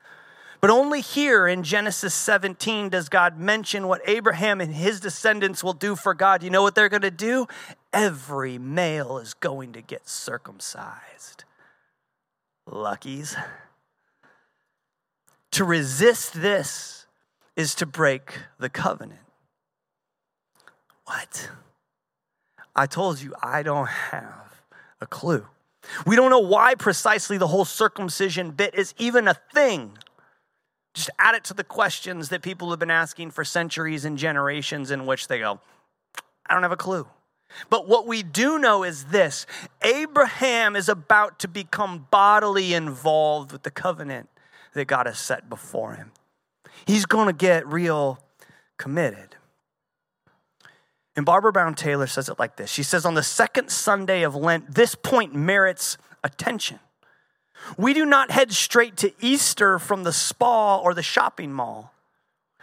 But 0.60 0.68
only 0.68 1.00
here 1.00 1.46
in 1.46 1.62
Genesis 1.62 2.12
17 2.12 2.90
does 2.90 3.08
God 3.08 3.38
mention 3.38 3.86
what 3.86 4.02
Abraham 4.06 4.60
and 4.60 4.74
his 4.74 5.00
descendants 5.00 5.64
will 5.64 5.72
do 5.72 5.96
for 5.96 6.12
God. 6.12 6.42
You 6.42 6.50
know 6.50 6.62
what 6.62 6.74
they're 6.74 6.90
going 6.90 7.00
to 7.00 7.10
do? 7.10 7.46
Every 7.92 8.58
male 8.58 9.16
is 9.18 9.32
going 9.32 9.72
to 9.72 9.80
get 9.80 10.06
circumcised. 10.06 11.44
Luckies. 12.66 13.36
To 15.52 15.64
resist 15.64 16.40
this 16.40 17.06
is 17.56 17.74
to 17.76 17.86
break 17.86 18.38
the 18.58 18.68
covenant. 18.68 19.20
What? 21.04 21.50
I 22.74 22.86
told 22.86 23.20
you, 23.20 23.34
I 23.42 23.62
don't 23.62 23.88
have 23.88 24.62
a 25.00 25.06
clue. 25.06 25.46
We 26.06 26.14
don't 26.14 26.30
know 26.30 26.38
why 26.38 26.74
precisely 26.74 27.36
the 27.36 27.48
whole 27.48 27.64
circumcision 27.64 28.52
bit 28.52 28.74
is 28.74 28.94
even 28.98 29.26
a 29.26 29.34
thing. 29.34 29.98
Just 30.94 31.10
add 31.18 31.34
it 31.34 31.44
to 31.44 31.54
the 31.54 31.64
questions 31.64 32.28
that 32.28 32.42
people 32.42 32.70
have 32.70 32.78
been 32.78 32.90
asking 32.90 33.30
for 33.30 33.44
centuries 33.44 34.04
and 34.04 34.18
generations, 34.18 34.90
in 34.90 35.06
which 35.06 35.28
they 35.28 35.38
go, 35.38 35.60
I 36.46 36.54
don't 36.54 36.62
have 36.62 36.72
a 36.72 36.76
clue. 36.76 37.06
But 37.68 37.88
what 37.88 38.06
we 38.06 38.22
do 38.22 38.58
know 38.58 38.84
is 38.84 39.06
this 39.06 39.46
Abraham 39.82 40.76
is 40.76 40.88
about 40.88 41.38
to 41.40 41.48
become 41.48 42.06
bodily 42.10 42.74
involved 42.74 43.52
with 43.52 43.62
the 43.62 43.70
covenant 43.70 44.28
that 44.74 44.86
God 44.86 45.06
has 45.06 45.18
set 45.18 45.48
before 45.48 45.94
him. 45.94 46.12
He's 46.86 47.06
going 47.06 47.26
to 47.26 47.32
get 47.32 47.66
real 47.66 48.18
committed. 48.76 49.36
And 51.16 51.26
Barbara 51.26 51.52
Brown 51.52 51.74
Taylor 51.74 52.06
says 52.06 52.28
it 52.28 52.38
like 52.38 52.56
this 52.56 52.70
She 52.70 52.82
says, 52.82 53.04
On 53.04 53.14
the 53.14 53.22
second 53.22 53.70
Sunday 53.70 54.22
of 54.22 54.34
Lent, 54.34 54.74
this 54.74 54.94
point 54.94 55.34
merits 55.34 55.98
attention. 56.24 56.78
We 57.76 57.92
do 57.92 58.06
not 58.06 58.30
head 58.30 58.52
straight 58.52 58.96
to 58.98 59.12
Easter 59.20 59.78
from 59.78 60.04
the 60.04 60.12
spa 60.12 60.78
or 60.78 60.94
the 60.94 61.02
shopping 61.02 61.52
mall. 61.52 61.92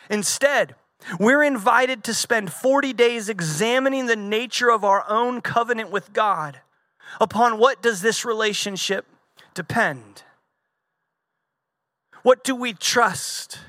Instead, 0.10 0.76
we're 1.20 1.44
invited 1.44 2.04
to 2.06 2.14
spend 2.14 2.52
40 2.52 2.94
days 2.94 3.30
examining 3.30 4.08
the 4.08 4.16
nature 4.16 4.72
of 4.72 4.84
our 4.84 5.06
own 5.08 5.42
covenant 5.42 5.92
with 5.92 6.14
God. 6.14 6.62
Upon 7.22 7.60
what 7.60 7.82
does 7.82 8.02
this 8.02 8.26
relationship 8.26 9.06
depend? 9.54 10.24
What 12.28 12.44
do 12.44 12.58
we 12.58 12.74
trust 12.74 13.60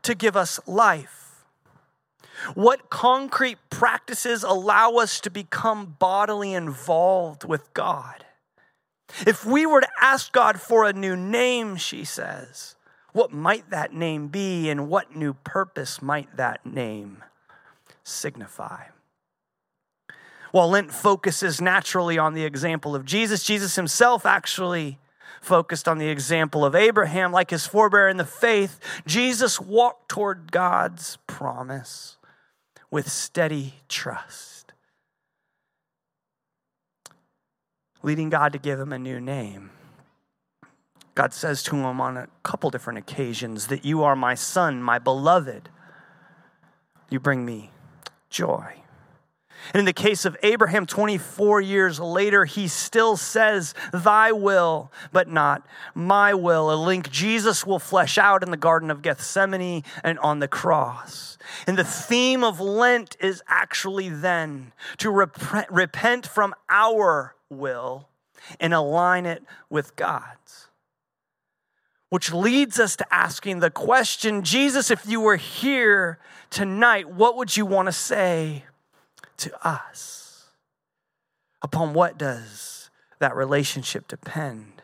to 0.00 0.14
give 0.14 0.34
us 0.34 0.58
life? 0.66 1.44
What 2.54 2.88
concrete 2.88 3.58
practices 3.68 4.42
allow 4.42 4.94
us 4.94 5.20
to 5.20 5.30
become 5.30 5.96
bodily 5.98 6.54
involved 6.54 7.44
with 7.44 7.70
God? 7.74 8.24
If 9.26 9.44
we 9.44 9.66
were 9.66 9.82
to 9.82 9.90
ask 10.00 10.32
God 10.32 10.58
for 10.58 10.86
a 10.86 10.94
new 10.94 11.16
name, 11.16 11.76
she 11.76 12.02
says, 12.02 12.76
what 13.12 13.30
might 13.30 13.68
that 13.68 13.92
name 13.92 14.28
be 14.28 14.70
and 14.70 14.88
what 14.88 15.14
new 15.14 15.34
purpose 15.34 16.00
might 16.00 16.34
that 16.34 16.64
name 16.64 17.22
signify? 18.04 18.84
While 20.50 20.70
Lent 20.70 20.92
focuses 20.92 21.60
naturally 21.60 22.16
on 22.16 22.32
the 22.32 22.46
example 22.46 22.94
of 22.94 23.04
Jesus, 23.04 23.44
Jesus 23.44 23.76
himself 23.76 24.24
actually 24.24 24.98
focused 25.40 25.88
on 25.88 25.98
the 25.98 26.08
example 26.08 26.64
of 26.64 26.74
Abraham, 26.74 27.32
like 27.32 27.50
his 27.50 27.66
forebear 27.66 28.08
in 28.08 28.16
the 28.16 28.24
faith. 28.24 28.78
Jesus 29.06 29.60
walked 29.60 30.08
toward 30.08 30.52
God's 30.52 31.18
promise 31.26 32.16
with 32.90 33.10
steady 33.10 33.74
trust, 33.88 34.72
leading 38.02 38.30
God 38.30 38.52
to 38.52 38.58
give 38.58 38.80
him 38.80 38.92
a 38.92 38.98
new 38.98 39.20
name. 39.20 39.70
God 41.14 41.32
says 41.34 41.64
to 41.64 41.76
him 41.76 42.00
on 42.00 42.16
a 42.16 42.28
couple 42.44 42.70
different 42.70 43.00
occasions 43.00 43.66
that 43.66 43.84
you 43.84 44.04
are 44.04 44.14
my 44.14 44.34
son, 44.34 44.82
my 44.82 45.00
beloved. 45.00 45.68
You 47.10 47.18
bring 47.18 47.44
me 47.44 47.72
joy. 48.30 48.82
And 49.72 49.80
in 49.80 49.84
the 49.84 49.92
case 49.92 50.24
of 50.24 50.36
Abraham, 50.42 50.86
24 50.86 51.60
years 51.60 52.00
later, 52.00 52.44
he 52.44 52.68
still 52.68 53.16
says, 53.16 53.74
Thy 53.92 54.32
will, 54.32 54.92
but 55.12 55.28
not 55.28 55.66
my 55.94 56.34
will. 56.34 56.72
A 56.72 56.76
link 56.76 57.10
Jesus 57.10 57.66
will 57.66 57.78
flesh 57.78 58.18
out 58.18 58.42
in 58.42 58.50
the 58.50 58.56
Garden 58.56 58.90
of 58.90 59.02
Gethsemane 59.02 59.84
and 60.02 60.18
on 60.20 60.38
the 60.38 60.48
cross. 60.48 61.38
And 61.66 61.76
the 61.76 61.84
theme 61.84 62.44
of 62.44 62.60
Lent 62.60 63.16
is 63.20 63.42
actually 63.48 64.08
then 64.08 64.72
to 64.98 65.10
rep- 65.10 65.70
repent 65.70 66.26
from 66.26 66.54
our 66.68 67.34
will 67.50 68.08
and 68.60 68.72
align 68.72 69.26
it 69.26 69.42
with 69.68 69.96
God's. 69.96 70.68
Which 72.10 72.32
leads 72.32 72.80
us 72.80 72.96
to 72.96 73.14
asking 73.14 73.60
the 73.60 73.70
question 73.70 74.42
Jesus, 74.42 74.90
if 74.90 75.04
you 75.06 75.20
were 75.20 75.36
here 75.36 76.18
tonight, 76.48 77.10
what 77.10 77.36
would 77.36 77.54
you 77.54 77.66
want 77.66 77.86
to 77.86 77.92
say? 77.92 78.64
To 79.38 79.66
us. 79.66 80.50
Upon 81.62 81.94
what 81.94 82.18
does 82.18 82.90
that 83.18 83.34
relationship 83.34 84.06
depend? 84.08 84.82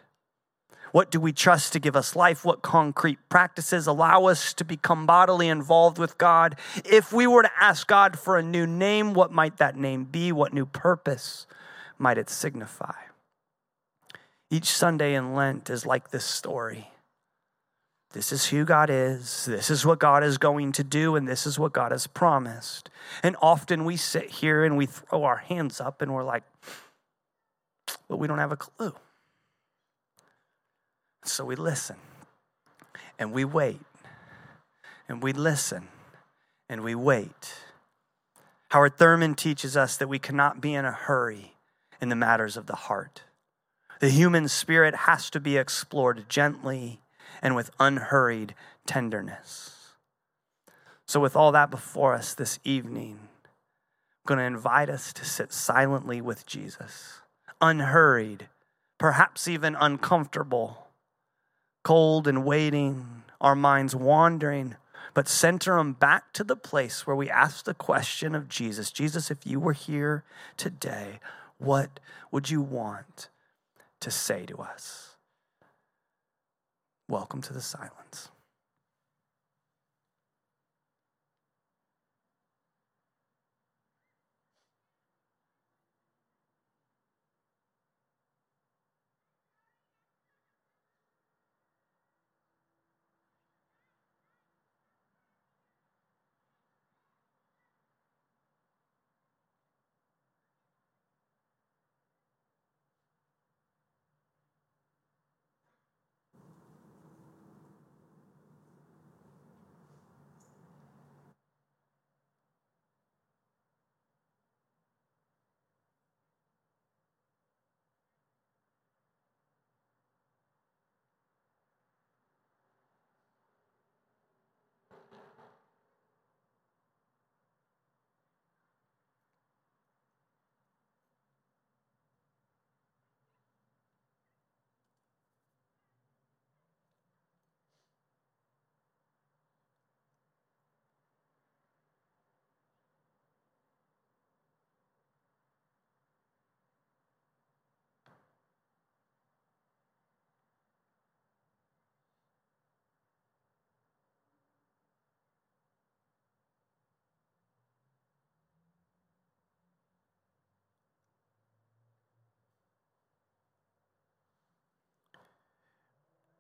What 0.95 1.11
do 1.11 1.19
we 1.19 1.33
trust 1.33 1.73
to 1.73 1.81
give 1.81 1.97
us 1.97 2.15
life? 2.15 2.45
What 2.45 2.63
concrete 2.63 3.19
practices 3.29 3.89
allow 3.89 4.27
us 4.27 4.55
to 4.55 4.65
become 4.65 5.07
bodily 5.07 5.49
involved 5.49 5.99
with 5.99 6.19
God? 6.19 6.57
If 6.85 7.13
we 7.13 7.27
were 7.27 7.43
to 7.43 7.51
ask 7.61 7.87
God 7.89 8.17
for 8.17 8.37
a 8.39 8.43
new 8.45 8.65
name, 8.65 9.13
what 9.13 9.33
might 9.33 9.57
that 9.57 9.77
name 9.77 10.05
be? 10.05 10.31
What 10.31 10.53
new 10.53 10.67
purpose 10.67 11.49
might 11.99 12.17
it 12.17 12.31
signify? 12.31 12.95
Each 14.51 14.71
Sunday 14.71 15.15
in 15.15 15.35
Lent 15.35 15.69
is 15.69 15.85
like 15.85 16.11
this 16.11 16.25
story. 16.25 16.94
This 18.15 18.31
is 18.31 18.47
who 18.47 18.65
God 18.65 18.91
is. 18.91 19.45
This 19.45 19.71
is 19.71 19.85
what 19.85 19.99
God 19.99 20.23
is 20.23 20.39
going 20.39 20.71
to 20.73 20.85
do, 20.85 21.17
and 21.17 21.27
this 21.27 21.47
is 21.49 21.59
what 21.59 21.73
God 21.73 21.91
has 21.91 22.07
promised. 22.07 22.89
And 23.25 23.35
often 23.43 23.85
we 23.85 23.97
sit 23.97 24.31
here 24.31 24.65
and 24.65 24.77
we 24.77 24.87
throw 24.87 25.25
our 25.25 25.39
hands 25.39 25.81
up 25.81 26.01
and 26.01 26.15
we're 26.15 26.23
like, 26.23 26.45
but 28.09 28.19
we 28.19 28.29
don't 28.29 28.39
have 28.39 28.53
a 28.53 28.57
clue. 28.57 28.95
So 31.25 31.45
we 31.45 31.57
listen 31.57 31.97
and 33.19 33.33
we 33.33 33.45
wait 33.45 33.81
and 35.09 35.21
we 35.21 35.33
listen 35.33 35.89
and 36.69 36.85
we 36.85 36.95
wait. 36.95 37.55
Howard 38.69 38.97
Thurman 38.97 39.35
teaches 39.35 39.77
us 39.77 39.97
that 39.97 40.09
we 40.09 40.21
cannot 40.21 40.61
be 40.61 40.73
in 40.73 40.85
a 40.85 40.93
hurry 40.93 41.55
in 42.01 42.11
the 42.11 42.17
matters 42.17 42.57
of 42.57 42.67
the 42.67 42.77
heart. 42.77 43.23
The 43.99 44.11
human 44.11 44.47
spirit 44.47 44.95
has 44.95 45.31
to 45.31 45.41
be 45.41 45.57
explored 45.57 46.29
gently 46.29 47.01
and 47.45 47.55
with 47.55 47.71
unhurried 47.79 48.55
tenderness. 48.87 49.93
So, 51.07 51.21
with 51.21 51.37
all 51.37 51.53
that 51.53 51.71
before 51.71 52.15
us 52.15 52.35
this 52.35 52.59
evening, 52.65 53.19
I'm 53.21 54.27
going 54.27 54.39
to 54.39 54.45
invite 54.45 54.89
us 54.89 55.13
to 55.13 55.25
sit 55.27 55.53
silently 55.53 56.23
with 56.23 56.47
Jesus, 56.47 57.21
unhurried, 57.61 58.49
perhaps 58.99 59.47
even 59.47 59.77
uncomfortable, 59.79 60.89
cold 61.83 62.27
and 62.27 62.47
waiting, 62.47 63.23
our 63.43 63.55
minds 63.55 63.95
wandering, 63.95 64.77
but 65.13 65.29
center 65.29 65.77
them 65.77 65.93
back 65.93 66.33
to 66.33 66.43
the 66.43 66.57
place 66.57 67.07
where 67.07 67.15
we 67.15 67.29
ask 67.29 67.67
the 67.67 67.75
question 67.75 68.35
of 68.35 68.49
Jesus 68.49 68.91
Jesus, 68.91 69.31
if 69.31 69.47
you 69.47 69.61
were 69.61 69.75
here 69.75 70.25
today, 70.57 71.21
what 71.59 72.01
would 72.31 72.49
you 72.49 72.63
want 72.63 73.29
to 74.01 74.11
say 74.11 74.47
to 74.47 74.57
us? 74.57 75.14
Welcome 77.09 77.43
to 77.43 77.53
the 77.53 77.61
silence. 77.61 78.31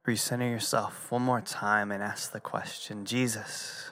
Recenter 0.07 0.51
yourself 0.51 1.11
one 1.11 1.23
more 1.23 1.41
time 1.41 1.91
and 1.91 2.03
ask 2.03 2.33
the 2.33 2.41
question 2.41 3.05
Jesus, 3.05 3.91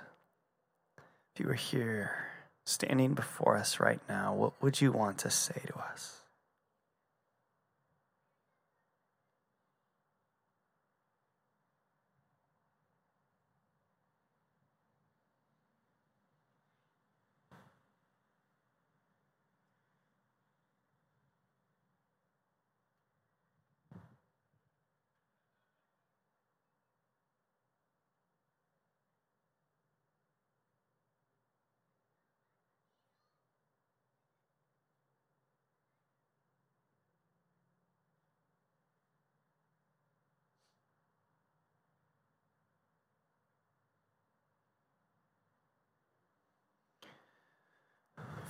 if 1.34 1.40
you 1.40 1.46
were 1.46 1.54
here 1.54 2.26
standing 2.66 3.14
before 3.14 3.56
us 3.56 3.80
right 3.80 4.00
now, 4.08 4.34
what 4.34 4.52
would 4.62 4.80
you 4.80 4.92
want 4.92 5.18
to 5.18 5.30
say 5.30 5.60
to 5.66 5.78
us? 5.78 6.21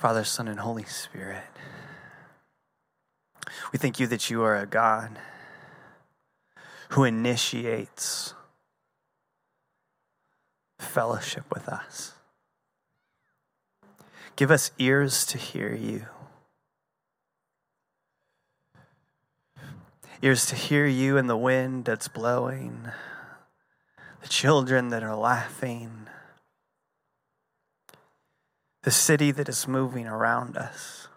Father, 0.02 0.24
Son, 0.24 0.48
and 0.48 0.58
Holy 0.58 0.82
Spirit. 0.82 1.44
We 3.72 3.78
thank 3.78 4.00
you 4.00 4.08
that 4.08 4.30
you 4.30 4.42
are 4.42 4.56
a 4.56 4.66
God 4.66 5.16
who 6.88 7.04
initiates 7.04 8.34
fellowship 10.80 11.44
with 11.54 11.68
us. 11.68 12.14
Give 14.34 14.50
us 14.50 14.72
ears 14.76 15.24
to 15.26 15.38
hear 15.38 15.72
you, 15.72 16.06
ears 20.20 20.46
to 20.46 20.56
hear 20.56 20.84
you 20.84 21.16
in 21.16 21.28
the 21.28 21.36
wind 21.36 21.84
that's 21.84 22.08
blowing, 22.08 22.88
the 24.20 24.28
children 24.28 24.88
that 24.88 25.04
are 25.04 25.14
laughing 25.14 26.08
the 28.82 28.90
city 28.90 29.30
that 29.30 29.48
is 29.48 29.68
moving 29.68 30.06
around 30.06 30.56
us. 30.56 31.08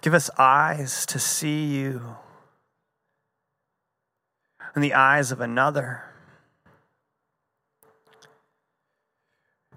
Give 0.00 0.14
us 0.14 0.30
eyes 0.38 1.04
to 1.06 1.18
see 1.18 1.66
you 1.66 2.16
in 4.76 4.82
the 4.82 4.94
eyes 4.94 5.32
of 5.32 5.40
another. 5.40 6.04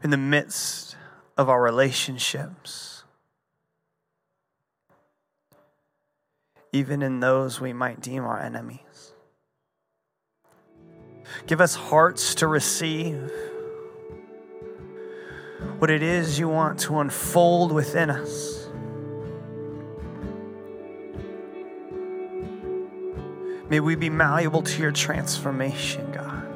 In 0.03 0.09
the 0.09 0.17
midst 0.17 0.95
of 1.37 1.49
our 1.49 1.61
relationships, 1.61 3.03
even 6.71 7.01
in 7.01 7.19
those 7.19 7.59
we 7.59 7.73
might 7.73 8.01
deem 8.01 8.23
our 8.23 8.39
enemies. 8.39 9.13
Give 11.45 11.61
us 11.61 11.75
hearts 11.75 12.35
to 12.35 12.47
receive 12.47 13.31
what 15.79 15.89
it 15.89 16.03
is 16.03 16.37
you 16.37 16.47
want 16.47 16.79
to 16.81 16.99
unfold 16.99 17.71
within 17.71 18.09
us. 18.09 18.67
May 23.69 23.79
we 23.79 23.95
be 23.95 24.09
malleable 24.09 24.63
to 24.63 24.81
your 24.81 24.91
transformation, 24.91 26.11
God. 26.11 26.47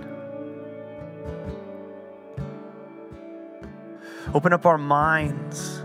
Open 4.34 4.52
up 4.52 4.66
our 4.66 4.78
minds 4.78 5.82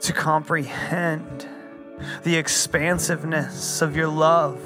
to 0.00 0.12
comprehend 0.12 1.48
the 2.22 2.36
expansiveness 2.36 3.82
of 3.82 3.96
your 3.96 4.06
love 4.06 4.62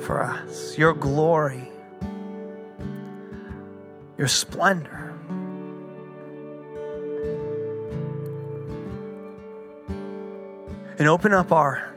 for 0.00 0.22
us, 0.22 0.78
your 0.78 0.94
glory, 0.94 1.70
your 4.18 4.28
splendor. 4.28 5.14
And 10.98 11.08
open 11.08 11.32
up 11.32 11.52
our 11.52 11.94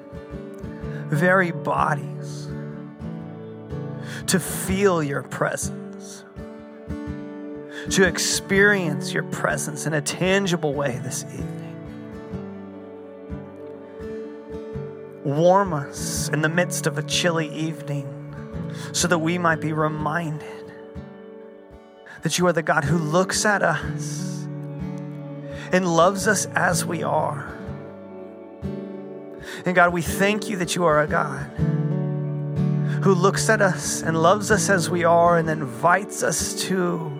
very 1.07 1.51
bodies 1.51 2.49
to 4.27 4.39
feel 4.39 5.01
your 5.01 5.23
presence, 5.23 6.25
to 7.91 8.05
experience 8.05 9.13
your 9.13 9.23
presence 9.23 9.85
in 9.85 9.93
a 9.93 10.01
tangible 10.01 10.73
way 10.73 10.99
this 11.01 11.23
evening. 11.23 11.55
Warm 15.23 15.73
us 15.73 16.29
in 16.29 16.41
the 16.41 16.49
midst 16.49 16.85
of 16.85 16.97
a 16.97 17.03
chilly 17.03 17.49
evening 17.49 18.15
so 18.91 19.07
that 19.07 19.19
we 19.19 19.37
might 19.37 19.61
be 19.61 19.73
reminded 19.73 20.58
that 22.21 22.37
you 22.37 22.47
are 22.47 22.53
the 22.53 22.63
God 22.63 22.83
who 22.83 22.97
looks 22.97 23.45
at 23.45 23.61
us 23.61 24.47
and 25.71 25.87
loves 25.87 26.27
us 26.27 26.45
as 26.47 26.85
we 26.85 27.03
are. 27.03 27.55
And 29.65 29.75
God, 29.75 29.93
we 29.93 30.01
thank 30.01 30.49
you 30.49 30.57
that 30.57 30.75
you 30.75 30.85
are 30.85 31.01
a 31.01 31.07
God 31.07 31.45
who 33.03 33.13
looks 33.13 33.49
at 33.49 33.61
us 33.61 34.01
and 34.01 34.21
loves 34.21 34.51
us 34.51 34.69
as 34.69 34.89
we 34.89 35.03
are 35.03 35.37
and 35.37 35.49
invites 35.49 36.23
us 36.23 36.55
to 36.63 37.19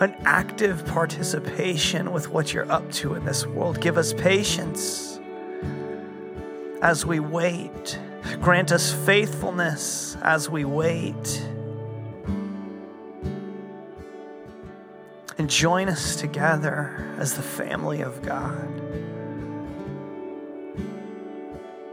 an 0.00 0.14
active 0.24 0.84
participation 0.86 2.12
with 2.12 2.30
what 2.30 2.52
you're 2.52 2.70
up 2.70 2.90
to 2.92 3.14
in 3.14 3.24
this 3.24 3.46
world. 3.46 3.80
Give 3.80 3.96
us 3.98 4.12
patience 4.12 5.18
as 6.82 7.04
we 7.04 7.20
wait. 7.20 7.98
Grant 8.40 8.70
us 8.72 8.92
faithfulness 8.92 10.16
as 10.22 10.48
we 10.48 10.64
wait. 10.64 11.49
And 15.40 15.48
join 15.48 15.88
us 15.88 16.16
together 16.16 17.16
as 17.16 17.32
the 17.32 17.40
family 17.40 18.02
of 18.02 18.20
God. 18.20 18.68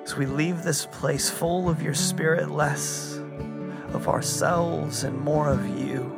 As 0.03 0.17
we 0.17 0.25
leave 0.25 0.63
this 0.63 0.85
place 0.85 1.29
full 1.29 1.69
of 1.69 1.81
your 1.81 1.93
spirit, 1.93 2.51
less 2.51 3.15
of 3.93 4.09
ourselves 4.09 5.05
and 5.05 5.17
more 5.21 5.47
of 5.47 5.65
you. 5.79 6.11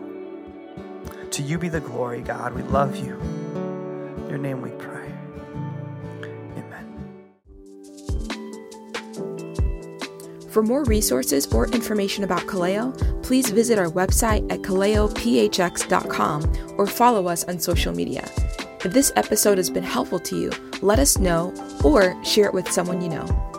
To 1.29 1.43
you 1.43 1.59
be 1.59 1.69
the 1.69 1.81
glory, 1.81 2.23
God. 2.23 2.55
We 2.55 2.63
love 2.63 2.95
you. 2.95 3.19
In 3.19 4.25
your 4.27 4.39
name 4.39 4.63
we 4.63 4.71
pray. 4.71 4.98
For 10.49 10.63
more 10.63 10.83
resources 10.85 11.45
or 11.53 11.67
information 11.67 12.23
about 12.23 12.41
Kaleo, 12.41 13.23
please 13.23 13.51
visit 13.51 13.77
our 13.77 13.89
website 13.89 14.51
at 14.51 14.61
kaleophx.com 14.61 16.75
or 16.77 16.87
follow 16.87 17.27
us 17.27 17.43
on 17.43 17.59
social 17.59 17.93
media. 17.93 18.27
If 18.83 18.93
this 18.93 19.11
episode 19.15 19.57
has 19.57 19.69
been 19.69 19.83
helpful 19.83 20.19
to 20.19 20.39
you, 20.39 20.51
let 20.81 20.99
us 20.99 21.17
know 21.17 21.53
or 21.83 22.21
share 22.23 22.47
it 22.47 22.53
with 22.53 22.71
someone 22.71 23.01
you 23.01 23.09
know. 23.09 23.58